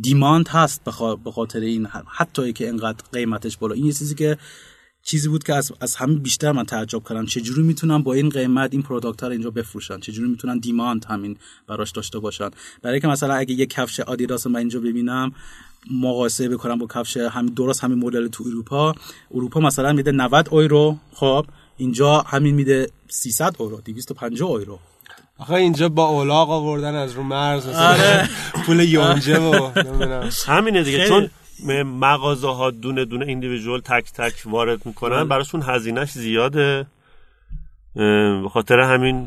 demand 0.00 0.48
هست 0.48 0.84
به 1.24 1.30
خاطر 1.32 1.60
این 1.60 1.86
حتی 2.06 2.52
که 2.52 2.66
اینقدر 2.66 3.04
قیمتش 3.12 3.56
بالا. 3.56 3.74
این 3.74 3.92
چیزی 3.92 4.14
که 4.14 4.38
چیزی 5.02 5.28
بود 5.28 5.44
که 5.44 5.54
از, 5.54 5.72
از 5.80 5.96
همه 5.96 6.14
بیشتر 6.14 6.52
من 6.52 6.64
تعجب 6.64 7.08
کردم. 7.08 7.26
چجوری 7.26 7.62
می‌تونن 7.62 7.98
با 7.98 8.14
این 8.14 8.28
قیمت 8.28 8.72
این 8.72 8.82
product 8.82 9.20
ها 9.20 9.26
رو 9.26 9.32
اینجا 9.32 9.50
بفروشن؟ 9.50 10.00
چجوری 10.00 10.28
می‌تونن 10.28 10.58
demand 10.58 11.04
همین 11.04 11.36
براش 11.66 11.90
داشته 11.90 12.18
باشن؟ 12.18 12.50
برای 12.82 13.00
که 13.00 13.08
مثلا 13.08 13.34
اگه 13.34 13.54
یه 13.54 13.66
کفش 13.66 14.00
آدیداس 14.00 14.46
من 14.46 14.56
اینجا 14.56 14.80
ببینم 14.80 15.32
مقایسه 15.90 16.48
بکنم 16.48 16.78
با 16.78 16.86
کفش 16.86 17.16
همین 17.16 17.54
درست 17.54 17.84
همین 17.84 17.98
مدل 17.98 18.28
تو 18.28 18.44
اروپا 18.46 18.94
اروپا 19.30 19.60
مثلا 19.60 19.92
میده 19.92 20.12
90 20.12 20.48
یورو. 20.52 20.96
خب 21.12 21.46
اینجا 21.76 22.20
همین 22.20 22.54
میده 22.54 22.90
300 23.08 23.56
یورو 23.60 23.80
250 23.80 24.50
یورو. 24.60 24.78
آخه 25.38 25.54
اینجا 25.54 25.88
با 25.88 26.04
اولاغ 26.06 26.50
آوردن 26.50 26.94
از 26.94 27.12
رو 27.12 27.22
مرز 27.22 27.68
مثلا 27.68 28.26
پول 28.66 28.80
یونجه 28.80 29.38
و 29.38 29.70
نمی‌دونم. 29.76 30.28
همینه 30.46 30.82
دیگه. 30.82 30.98
خیلی. 30.98 31.08
چون 31.08 31.30
مغازه 31.82 32.48
ها 32.48 32.70
دونه 32.70 33.04
دونه 33.04 33.26
individual 33.26 33.80
تک 33.80 34.12
تک 34.12 34.42
وارد 34.46 34.86
می‌کنن 34.86 35.28
براشون 35.28 35.62
هزینهش 35.62 36.10
زیاده. 36.10 36.86
به 37.94 38.48
خاطر 38.52 38.80
همین 38.80 39.26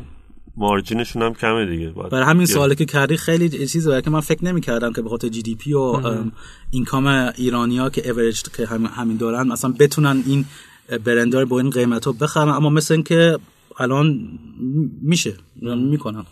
margin 0.56 0.96
شون 0.96 1.22
هم 1.22 1.34
کمه 1.34 1.66
دیگه. 1.66 1.88
باید 1.88 2.10
برای 2.10 2.24
همین 2.24 2.46
سوالی 2.46 2.74
که 2.74 2.84
کردی 2.84 3.16
خیلی 3.16 3.66
چیزه 3.66 4.02
که 4.02 4.10
من 4.10 4.20
فکر 4.20 4.44
نمی‌کردم 4.44 4.92
که 4.92 5.02
به 5.02 5.08
خاطر 5.08 5.28
GDP 5.28 5.72
و 5.72 5.78
ام، 5.80 6.32
income 6.70 7.06
ایرانیا 7.36 7.90
که 7.90 8.10
اوریج 8.10 8.42
که 8.56 8.66
هم- 8.66 8.86
همین 8.86 9.16
دارن 9.16 9.48
مثلا 9.48 9.74
بتونن 9.78 10.22
این 10.26 10.44
برندا 11.04 11.31
رو 11.31 11.44
با 11.44 11.58
این 11.60 11.70
قیمت 11.70 12.06
رو 12.06 12.12
بخرن. 12.12 12.48
اما 12.48 12.70
مثل 12.70 12.94
اینکه 12.94 13.38
الان 13.78 14.38
میشه. 15.02 15.34
می‌کنن 15.62 16.24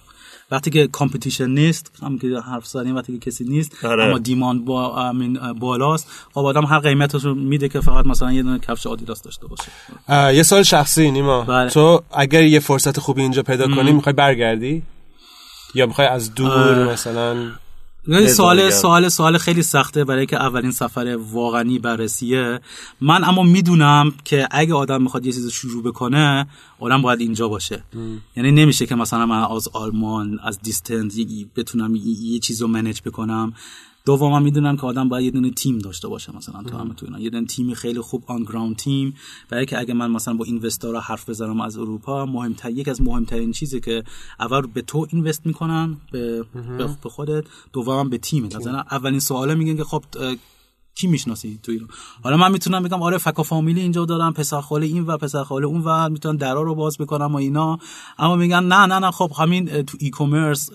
وقتی 0.50 0.70
که 0.70 0.86
competition 0.86 1.50
نیست 1.50 1.92
هم 2.02 2.18
که 2.18 2.28
حرف 2.46 2.66
زدیم 2.66 2.96
وقتی 2.96 3.18
که 3.18 3.30
کسی 3.30 3.44
نیست 3.44 3.84
آره. 3.84 4.04
اما 4.04 4.18
demand 4.18 4.64
با 4.64 5.08
امین 5.08 5.52
بالاست 5.52 6.08
خب 6.34 6.40
آدم 6.40 6.64
هر 6.64 6.78
قیمتش 6.78 7.24
رو 7.24 7.34
میده 7.34 7.68
که 7.68 7.80
فقط 7.80 8.06
مثلا 8.06 8.32
یه 8.32 8.42
دونه 8.42 8.58
کفش 8.58 8.86
آدیداس 8.86 9.22
داشته 9.22 9.46
باشه. 9.46 10.34
یه 10.36 10.42
سوال 10.42 10.62
شخصی 10.62 11.10
نیما. 11.10 11.42
بله. 11.44 11.70
تو 11.70 12.02
اگر 12.12 12.42
یه 12.42 12.60
فرصت 12.60 13.00
خوبی 13.00 13.22
اینجا 13.22 13.42
پیدا 13.42 13.74
کنی 13.74 13.92
می‌خوای 13.92 14.12
برگردی؟ 14.12 14.82
یا 15.74 15.86
می‌خوای 15.86 16.06
از 16.06 16.34
دور 16.34 16.92
مثلا 16.92 17.50
سوال 18.06 18.24
نظارگر. 18.24 18.70
سوال 18.70 19.08
سوال 19.08 19.38
خیلی 19.38 19.62
سخته 19.62 20.04
برای 20.04 20.26
که 20.26 20.36
اولین 20.36 20.70
سفر 20.70 21.18
واقعی 21.30 21.78
بررسیه. 21.78 22.60
من 23.00 23.24
اما 23.24 23.42
می‌دونم 23.42 24.12
که 24.24 24.48
اگه 24.50 24.74
آدم 24.74 25.02
می‌خواد 25.02 25.26
یه 25.26 25.32
چیز 25.32 25.48
شروع 25.50 25.82
بکنه 25.82 26.46
آدم 26.80 27.02
باید 27.02 27.20
اینجا 27.20 27.48
باشه. 27.48 27.82
یعنی 28.36 28.52
نمیشه 28.52 28.86
که 28.86 28.94
مثلا 28.94 29.26
من 29.26 29.42
از 29.42 29.68
آلمان 29.68 30.38
از 30.42 30.58
دیستنس 30.62 31.18
بتونم 31.56 31.94
یه, 31.94 32.02
یه 32.06 32.38
چیز 32.38 32.62
رو 32.62 32.68
منیج 32.68 33.00
بکنم. 33.06 33.52
دوم 34.06 34.32
من 34.32 34.42
می‌دونم 34.42 34.76
که 34.76 34.82
آدم 34.86 35.08
باید 35.08 35.24
یه 35.24 35.30
دونه 35.30 35.50
تیم 35.50 35.78
داشته 35.78 36.08
باشه 36.08 36.36
مثلا 36.36 36.62
تو 36.62 36.76
همه 36.78 36.94
تو 36.94 37.06
اینا. 37.06 37.20
یه 37.20 37.30
دونه 37.30 37.46
تیمی 37.46 37.74
خیلی 37.74 38.00
خوب 38.00 38.24
آن 38.26 38.42
گراوند 38.42 38.76
تیم 38.76 39.14
برای 39.50 39.66
که 39.66 39.78
اگه 39.78 39.94
من 39.94 40.10
مثلا 40.10 40.34
با 40.34 40.44
اینوستورها 40.44 41.00
حرف 41.00 41.28
بزنم 41.28 41.60
از 41.60 41.78
اروپا 41.78 42.26
مهمتر 42.26 42.70
یک 42.70 42.88
از 42.88 43.02
مهمترین 43.02 43.52
چیزی 43.52 43.80
که 43.80 44.04
اول 44.40 44.66
به 44.66 44.82
تو 44.82 45.06
اینوست 45.12 45.46
می‌کنن 45.46 45.96
به 46.12 46.44
به- 46.78 47.08
خودت 47.08 47.44
دوم 47.72 48.08
به 48.08 48.18
تیمت. 48.18 48.56
مثلا 48.56 48.84
اولین 48.90 49.20
سواله 49.20 49.54
میگن 49.54 49.76
که 49.76 49.84
خب 49.84 50.04
کی 50.96 51.06
می‌شناسی 51.06 51.58
تو 51.62 51.72
ایران؟ 51.72 51.88
حالا 52.24 52.36
من 52.36 52.52
می‌تونم 52.52 52.82
بگم 52.82 53.02
آره 53.02 53.18
فک 53.18 53.36
و 53.36 53.42
فامیلی 53.42 53.80
اینجا 53.80 54.04
دارم 54.04 54.32
پسر 54.32 54.60
خاله 54.60 54.86
این 54.86 55.04
و 55.04 55.16
پسر 55.16 55.44
خاله 55.44 55.66
اون 55.66 55.80
و 55.84 56.08
می‌تونن 56.08 56.36
درا 56.36 56.62
رو 56.62 56.74
باز 56.74 56.98
بکنم 56.98 57.32
و 57.32 57.36
اینا. 57.36 57.78
اما 58.18 58.36
میگن 58.36 58.64
نه 58.64 58.86
نه 58.86 58.98
نه 58.98 59.10
خب 59.10 59.32
همین 59.38 59.82
تو 59.82 59.96
e-commerce 60.00 60.70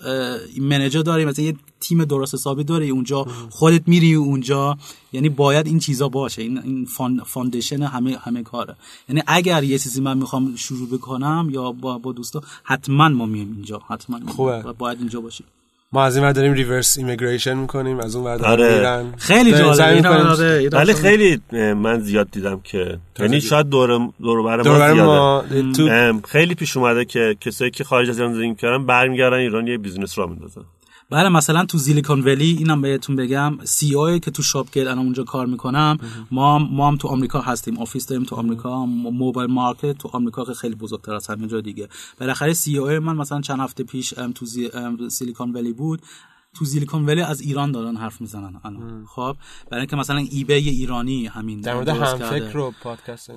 manager 0.60 1.02
داری 1.02 1.24
مثلا 1.24 1.44
یه 1.44 1.56
تیم 1.80 2.04
درست 2.04 2.34
حسابی 2.34 2.64
داری 2.64 2.90
اونجا 2.90 3.26
خودت 3.50 3.88
میری 3.88 4.14
اونجا. 4.14 4.76
یعنی 5.12 5.28
باید 5.28 5.66
این 5.66 5.78
چیزا 5.78 6.08
باشه 6.08 6.42
این 6.42 6.58
این 6.58 6.84
foun- 6.84 7.22
foundation 7.26 7.82
همه 7.82 8.16
همه 8.16 8.42
کاره. 8.42 8.76
یعنی 9.08 9.22
اگر 9.26 9.62
یه 9.64 9.78
چیزی 9.78 10.00
من 10.00 10.18
می‌خوام 10.18 10.56
شروع 10.56 10.88
بکنم 10.88 11.48
یا 11.50 11.72
با 11.72 11.98
با 11.98 12.12
دوستا 12.12 12.40
حتما 12.62 13.08
ما 13.08 13.26
میایم 13.26 13.52
اینجا 13.52 13.80
حتما. 13.88 14.20
خوبه. 14.28 14.62
باید 14.78 14.98
اینجا 14.98 15.20
باشیم. 15.20 15.46
ما 15.92 16.04
از 16.04 16.16
این 16.16 16.24
ور 16.24 16.32
داریم 16.32 16.52
reverse 16.52 16.98
immigration 16.98 17.54
می‌کنیم 17.54 18.00
از 18.00 18.16
اون 18.16 18.24
ور 18.24 18.36
داریم 18.36 18.52
آره. 18.52 18.76
میرن 18.76 19.14
خیلی 19.18 19.52
جالبه. 19.52 20.08
آره، 20.08 20.68
ولی 20.72 20.94
خیلی 20.94 21.40
من 21.52 22.00
زیاد 22.00 22.30
دیدم 22.30 22.60
که 22.64 22.98
یعنی 23.18 23.40
شاید 23.40 23.68
دور 23.68 24.12
دور 24.20 24.62
ما 24.62 24.94
ما 24.94 25.44
تو 25.76 26.20
خیلی 26.28 26.54
پیش 26.54 26.76
اومده 26.76 27.04
که 27.04 27.36
کسایی 27.40 27.70
که 27.70 27.84
خارج 27.84 28.10
از 28.10 28.18
ایران 28.18 28.32
زندگی 28.32 28.48
می‌کردن 28.48 28.86
برمیگردن 28.86 29.36
ایران 29.36 29.66
یه 29.66 29.78
business 29.78 30.18
راه 30.18 30.26
میندازن 30.26 30.62
بله 31.12 31.28
مثلا 31.28 31.64
تو 31.64 31.78
Silicon 31.78 32.20
Valley 32.20 32.56
اینم 32.58 32.80
بهتون 32.80 33.16
بگم 33.16 33.58
CEO 33.64 34.18
که 34.18 34.30
تو 34.30 34.42
شاپ 34.42 34.68
الان 34.76 34.98
اونجا 34.98 35.24
کار 35.24 35.46
می‌کنم 35.46 35.98
ما 36.30 36.58
ما 36.58 36.88
هم 36.88 36.96
تو 36.96 37.08
آمریکا 37.08 37.40
هستیم 37.40 37.78
office 37.78 38.06
داریم 38.06 38.24
تو 38.24 38.36
آمریکا 38.36 38.86
mobile 38.86 39.50
market 39.50 39.98
تو 39.98 40.08
آمریکا 40.12 40.44
که 40.44 40.54
خیلی 40.54 40.74
بزرگتر 40.74 41.14
از 41.14 41.26
همه 41.26 41.46
جا 41.46 41.60
دیگه. 41.60 41.88
بالاخره 42.20 42.52
CEO 42.52 42.88
من 43.00 43.16
مثلا 43.16 43.40
چند 43.40 43.60
هفته 43.60 43.84
پیش 43.84 44.08
تو 44.34 44.46
زی- 44.46 44.70
Silicon 45.10 45.52
Valley 45.52 45.72
بود. 45.72 46.02
تو 46.58 46.64
Silicon 46.64 47.06
Valley 47.06 47.20
از 47.20 47.40
ایران 47.40 47.72
دارن 47.72 47.96
حرف 47.96 48.20
می‌زنن 48.20 48.60
الان. 48.64 49.04
خب؟ 49.08 49.36
برای 49.70 49.80
اینکه 49.80 49.96
مثلا 49.96 50.16
eBay 50.30 50.56
یه 50.58 51.30
همین 51.32 51.60
در 51.60 51.74
مورد 51.74 51.88
هم. 51.88 52.18
فکر 52.18 52.52
رو 52.52 52.72
پادکست 52.82 53.30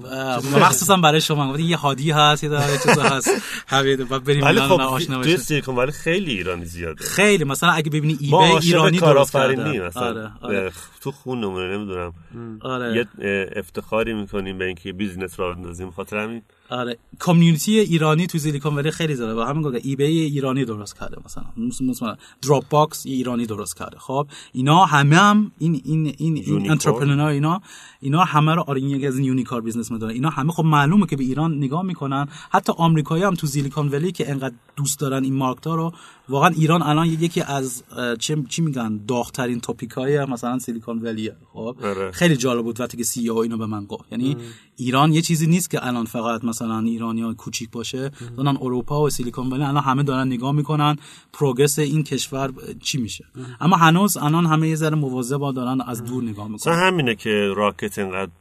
مخصوصا 0.55 0.97
برای 0.97 1.21
شما. 1.21 1.59
یه 1.59 1.77
هادی 1.77 2.11
هست 2.11 2.43
یه 2.43 2.49
داره 2.49 2.77
چیزا 2.77 3.03
هست. 3.03 3.29
همین 3.67 3.95
بعد 3.95 4.23
بریم 4.23 4.43
ولی 4.43 4.59
اینا 4.59 4.67
رو 4.67 4.77
خب 4.77 4.81
آشنا 4.81 5.19
بشیم. 5.19 5.37
Silicon 5.37 5.75
Valley 5.75 5.91
خیلی 5.91 6.31
ایرانی 6.31 6.65
زیاده. 6.65 7.03
خیلی. 7.03 7.43
مثلا 7.43 7.71
اگه 7.71 7.89
ببینی 7.89 8.17
eBay 8.19 8.35
ایرانی 8.35 8.99
درست 8.99 9.33
کرده. 9.33 9.87
مثلا. 9.87 10.03
آره 10.03 10.31
آره. 10.41 10.71
تو 11.01 11.11
خونمونه 11.11 11.77
نمی‌دونم. 11.77 12.13
آره. 12.61 13.07
یه 13.19 13.49
افتخاری 13.55 14.13
می‌کنیم 14.13 14.57
به 14.57 14.65
اینکه 14.65 14.93
business 14.93 15.39
راه 15.39 15.53
بندازیم. 15.53 15.91
خاطر 15.91 16.17
همین 16.17 16.41
آره 16.69 16.97
community 17.19 17.79
ایرانی 17.79 18.27
تو 18.27 18.37
Silicon 18.37 18.75
Valley 18.75 18.91
خیلی 18.91 19.15
زیاده. 19.15 19.41
و 19.41 19.43
همین 19.43 19.61
گفت 19.61 19.85
eBay 19.85 20.03
ایرانی 20.03 20.65
درست 20.65 20.99
کرده 20.99 21.17
مثلا. 21.25 21.43
مثلا 21.81 22.15
Dropbox 22.41 23.05
ایرانی 23.05 23.45
درست 23.45 23.77
کرده. 23.77 23.97
خب 23.99 24.27
اینا 24.53 24.85
همه 24.85 25.15
هم 25.15 25.51
این 25.57 25.81
این 25.85 26.15
این. 26.17 26.71
entrepreneur 26.71 27.27
اینا 27.27 27.61
اینا 27.99 28.23
همه 28.23 28.55
رو 28.55 28.63
آره 28.67 28.81
این 28.81 28.89
یکی 28.89 29.07
از 29.07 29.19
unicorn 29.19 29.61
business 29.61 29.91
دارن 29.91 30.13
اینا 30.13 30.29
همه 30.29 30.51
خب 30.51 30.63
معلومه 30.63 31.05
که 31.07 31.15
به 31.15 31.23
ایران 31.23 31.57
نگاه 31.57 31.83
می‌کنن. 31.83 32.27
حتی 32.49 32.73
آمریکایی 32.77 33.23
هم 33.23 33.33
تو 33.33 33.47
Silicon 33.47 33.87
Valley 33.87 34.11
که 34.11 34.31
انقدر 34.31 34.55
دوست 34.75 34.99
دارن 34.99 35.23
این 35.23 35.33
market 35.33 35.67
رو 35.67 35.93
واقعا 36.29 36.49
ایران 36.49 36.81
الان 36.81 37.07
یکی 37.07 37.41
از 37.41 37.83
چه 38.19 38.43
چی 38.49 38.61
میگن؟ 38.61 39.05
داغترین 39.07 39.59
topic 39.59 39.91
های 39.91 40.25
مثلا 40.25 40.59
Silicon 40.59 40.99
Valley 40.99 41.30
ه 41.30 41.35
خب 41.53 41.77
آره. 41.83 42.11
خیلی 42.11 42.37
جالب 42.37 42.63
بود 42.63 42.79
وقتی 42.79 42.97
که 42.97 43.03
CEO 43.03 43.37
اینو 43.37 43.57
به 43.57 43.65
من 43.65 43.85
گفت. 43.85 44.11
یعنی 44.11 44.37
ایران 44.75 45.13
یه 45.13 45.21
چیزی 45.21 45.47
نیست 45.47 45.69
که 45.69 45.87
الان 45.87 46.05
فقط 46.05 46.43
مثلا 46.43 46.79
ایرانیا 46.79 47.33
کوچیک 47.33 47.71
باشه. 47.71 48.11
دارن 48.37 48.57
اروپا 48.61 49.01
و 49.01 49.09
سیلیکون 49.09 49.49
ولی 49.49 49.63
الان 49.63 49.83
همه 49.83 50.03
دارن 50.03 50.27
نگاه 50.27 50.51
می‌کنن. 50.51 50.95
پروگرس 51.33 51.79
این 51.79 52.03
کشور 52.03 52.53
چی 52.83 52.97
میشه؟ 52.97 53.25
اما 53.59 53.75
هنوز 53.75 54.17
الان 54.17 54.45
همه 54.45 54.69
یه 54.69 54.75
ذره 54.75 54.95
مواظب 54.95 55.53
دارن 55.55 55.81
از 55.81 56.03
دور 56.03 56.23
نگاه 56.23 56.47
مثلا 56.47 56.73
می‌کنن. 56.73 56.87
همینه 56.87 57.15
که 57.15 57.53
راکت 57.55 57.99
اینقدر 57.99 58.31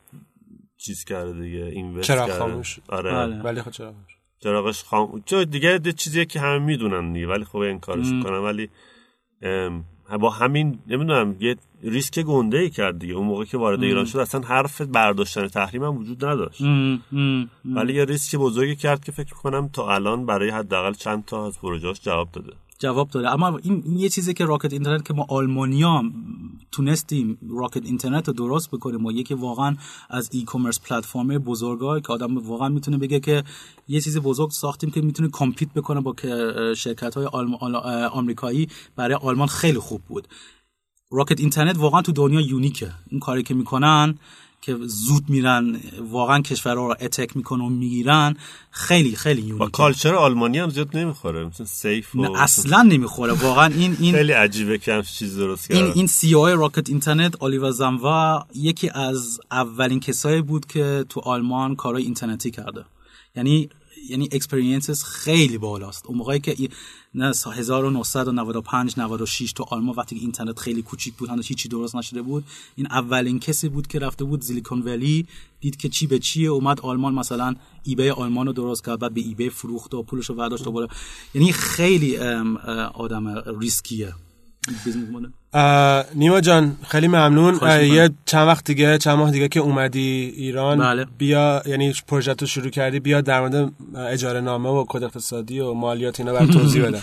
چیز 0.77 1.05
کرده 1.05 1.42
دیگه 1.42 1.64
اینوست 1.64 2.07
چراغ 2.07 2.29
کرده. 2.29 2.38
خاموش. 2.38 2.79
آره. 2.88 3.12
بله. 3.12 3.42
ولی 3.42 3.62
خب 3.62 3.70
چرا 3.70 3.94
چراغش 4.44 4.85
خام 4.85 5.22
چون 5.26 5.44
دیگه 5.44 5.80
یه 5.85 5.92
چیزیه 5.92 6.24
که 6.24 6.40
همه 6.40 6.59
می‌دونن 6.59 7.12
دیگه 7.12 7.26
ولی 7.26 7.44
خب 7.44 7.59
این 7.59 7.78
کارش 7.78 8.07
می‌کنن. 8.07 8.38
ولی 8.38 8.68
با 10.20 10.30
همین 10.30 10.78
نمی‌دونم 10.87 11.37
یه 11.40 11.57
ریسک 11.83 12.18
گنده 12.18 12.59
ای 12.59 12.70
کرد 12.70 12.98
دیگه. 12.98 13.14
اون 13.14 13.26
موقع 13.26 13.44
که 13.44 13.59
وارد 13.59 13.83
ایران 13.83 14.04
شد 14.04 14.18
اصلا 14.18 14.40
حرف 14.40 14.80
برداشتن 14.80 15.48
تحریم 15.48 15.85
هم 15.85 15.96
وجود 15.96 16.24
نداشت. 16.24 16.62
ام، 16.62 17.00
ام. 17.12 17.50
ولی 17.64 17.94
یه 17.94 18.04
ریسک 18.04 18.37
بزرگی 18.37 18.76
کرد 18.76 19.04
که 19.04 19.12
فکر 19.12 19.35
کنم 19.35 19.68
تا 19.68 19.94
الان 19.94 20.26
برای 20.26 20.50
حداقل 20.50 20.92
چند 20.92 21.24
تا 21.24 21.46
از 21.46 21.61
پروژه‌اش 21.61 22.00
جواب 22.00 22.28
داده. 22.33 22.52
جواب 22.78 23.10
داده 23.10 23.30
اما 23.30 23.58
این, 23.62 23.82
این 23.84 23.98
یه 23.98 24.08
چیزی 24.08 24.34
که 24.34 24.44
Rocket 24.44 24.72
Internet 24.72 25.04
که 25.04 25.14
ما 25.14 25.26
آلمانیا 25.28 26.02
تونستیم 26.72 27.38
Rocket 27.50 27.85
Internet 27.85 28.28
رو 28.28 28.34
درست 28.34 28.70
بکنیم 28.70 29.06
و 29.06 29.12
یکی 29.12 29.34
واقعا 29.34 29.76
از 30.10 30.30
e-commerce 30.33 30.80
platform 30.80 31.38
بزرگای 31.38 32.00
که 32.00 32.12
آدم 32.12 32.38
واقعا 32.38 32.68
می‌تونه 32.68 32.98
بگه 32.98 33.20
که 33.20 33.44
یه 33.88 34.00
چیز 34.00 34.18
بزرگ 34.18 34.50
ساختیم 34.50 34.90
که 34.90 35.00
می‌تونه 35.00 35.28
compete 35.28 35.72
بکنه 35.72 36.00
با 36.00 36.14
شرکت 36.74 37.14
های 37.14 37.26
آمریکایی 38.12 38.68
برای 38.96 39.14
آلمان 39.14 39.48
خیلی 39.48 39.78
خوب 39.78 40.02
بود. 40.08 40.28
Rocket 41.11 41.40
Internet 41.40 41.78
واقعا 41.78 42.02
تو 42.02 42.12
دنیا 42.12 42.40
unique 42.40 42.78
ه. 42.78 42.90
این 43.10 43.20
کاری 43.20 43.42
که 43.42 43.54
می‌کنن 43.54 44.18
که 44.64 44.77
زود 44.87 45.24
میرن 45.29 45.81
واقعا 46.11 46.40
کشورها 46.40 46.87
رو 46.87 46.96
attack 47.00 47.37
می‌کنن 47.37 47.61
و 47.61 47.68
می‌گیرن 47.68 48.37
خیلی 48.70 49.16
خیلی 49.16 49.42
با 49.42 49.48
unique 49.48 49.67
ه 49.67 49.70
culture 49.70 50.14
آلمانی 50.14 50.59
هم 50.59 50.70
زیاد 50.70 50.96
نمی‌خوره 50.96 51.44
مثلا 51.44 51.66
safe 51.66 52.14
و 52.16 52.22
نه 52.22 52.42
اصلا 52.42 52.83
نمی‌خوره. 52.83 53.33
واقعا 53.33 53.66
این 53.66 53.96
این 54.00 54.14
خیلی 54.14 54.33
عجیبه 54.33 54.79
که 54.79 55.03
چیز 55.03 55.38
درست 55.38 55.70
این 55.70 55.81
کردن. 55.81 55.92
این 55.94 56.07
CEO 56.07 56.35
Rocket 56.35 56.88
Internet 56.88 57.37
Oliver 57.37 57.70
Samwer 57.70 58.46
یکی 58.55 58.90
از 58.90 59.40
اولین 59.50 60.00
کسایی 60.00 60.42
بود 60.42 60.66
که 60.66 61.05
تو 61.09 61.20
آلمان 61.20 61.77
کارهای 61.77 62.05
اینترنتی 62.05 62.50
کرده. 62.50 62.85
یعنی 63.36 63.68
یعنی 64.08 64.28
experience 64.33 64.92
ش 64.92 65.04
خیلی 65.04 65.58
بالاست. 65.58 66.06
اون 66.06 66.18
موقعی 66.18 66.40
که 66.40 66.68
نه 67.14 67.32
سا- 67.32 67.46
1995 67.46 68.94
96 68.96 69.52
تو 69.52 69.64
آلمان 69.70 69.94
وقتی 69.96 70.16
اینترنت 70.16 70.58
خیلی 70.58 70.82
کوچیک 70.82 71.14
بود 71.14 71.28
هنوز 71.28 71.46
هیچی 71.46 71.68
درست 71.68 71.96
نشده 71.96 72.22
بود. 72.22 72.44
این 72.76 72.86
اولین 72.86 73.40
کسی 73.40 73.68
بود 73.68 73.86
که 73.86 73.98
رفته 73.98 74.24
بود 74.24 74.40
Silicon 74.42 74.83
Valley 74.83 75.26
دید 75.60 75.76
که 75.76 75.88
چی 75.88 76.06
به 76.06 76.18
چیه 76.18 76.48
اومد 76.48 76.80
آلمان 76.80 77.14
مثلا 77.14 77.54
eBay 77.83 78.11
آلمان 78.10 78.46
رو 78.46 78.52
درست 78.52 78.84
کرد 78.84 78.98
بعد 78.98 79.14
به 79.14 79.20
eBay 79.20 79.48
فروخت 79.48 79.94
و 79.94 80.02
پولش 80.02 80.26
رو 80.26 80.34
برداشت 80.34 80.64
دوباره. 80.64 80.88
یعنی 81.34 81.52
خیلی 81.52 82.16
آدم 82.94 83.42
ریسکیه. 83.60 84.14
نیما 86.14 86.40
جان 86.40 86.77
خیلی 86.88 87.09
ممنون. 87.09 87.59
یه 87.83 88.11
چند 88.27 88.48
وقت 88.48 88.64
دیگه 88.64 88.98
چند 88.98 89.18
ماه 89.18 89.31
دیگه 89.31 89.48
که 89.48 89.61
اومدی 89.61 90.33
ایران 90.37 90.79
بله. 90.79 91.07
بیا 91.18 91.62
یعنی 91.66 91.94
پروژه 92.09 92.35
رو 92.40 92.46
شروع 92.46 92.70
کردی 92.70 93.00
بیا 93.00 93.20
در 93.20 93.40
مورد 93.40 93.72
اجاره 93.96 94.40
نامه 94.40 94.68
و 94.68 94.85
کد 94.88 95.05
اقتصادی 95.05 95.61
و 95.61 95.72
مالیات 95.72 96.20
اینا 96.20 96.33
برام 96.33 96.50
توضیح 96.50 96.87
بده 96.87 97.00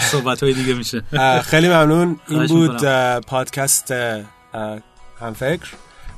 صحبت 0.00 0.42
های 0.42 0.52
دیگه 0.52 0.74
میشه. 0.74 1.02
خیلی 1.42 1.68
ممنون. 1.68 2.16
این 2.28 2.46
بود 2.46 2.84
پادکست 3.20 3.94
همفکر. 5.20 5.68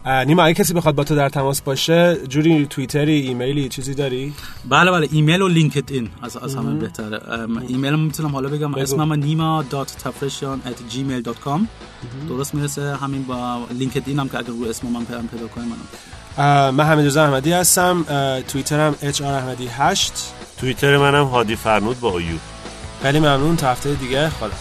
نیما 0.08 0.42
اگه 0.42 0.54
کسی 0.54 0.74
بخواد 0.74 0.94
با 0.94 1.04
تو 1.04 1.16
در 1.16 1.28
تماس 1.28 1.60
باشه 1.60 2.16
جوری 2.28 2.66
توییتری 2.66 3.20
ایمیلی 3.20 3.68
چیزی 3.68 3.94
داری؟ 3.94 4.34
بله 4.68 4.90
بله 4.90 5.08
ایمیل 5.12 5.42
و 5.42 5.48
LinkedIn 5.48 6.10
از 6.22 6.36
از 6.36 6.54
همه 6.54 6.74
بهتره. 6.74 7.20
ایمیل 7.68 7.92
هم 7.92 8.00
می‌تونم 8.00 8.28
حالا 8.28 8.48
بگم. 8.48 8.74
اسمم 8.74 9.12
نیما 9.12 9.64
dot 9.70 9.92
at 10.64 10.94
gmail.com 10.94 11.60
درست 12.28 12.54
می‌رسه 12.54 12.96
همین 12.96 13.22
با 13.22 13.66
LinkedIn 13.78 14.18
هم 14.18 14.28
که 14.28 14.38
اگر 14.38 14.48
رو 14.48 14.64
اسمم 14.68 14.96
هم 14.96 15.04
پیدا 15.04 15.22
پیدا 15.22 15.46
کنیم 15.48 15.72
من 16.76 16.84
حمید 16.84 17.06
رضا 17.06 17.24
احمدی 17.24 17.52
هستم. 17.52 18.04
توییترم 18.48 18.94
HR 19.02 19.34
احمدی 19.34 19.68
8 19.68 20.12
توییتر 20.60 20.96
منم 20.96 21.24
هادی 21.24 21.56
فرنود 21.56 22.00
با 22.00 22.18
ایو 22.18 22.38
خیلی 23.02 23.20
ممنون. 23.20 23.56
تا 23.56 23.70
هفته 23.70 23.94
دیگه 23.94 24.28
خلاص 24.28 24.52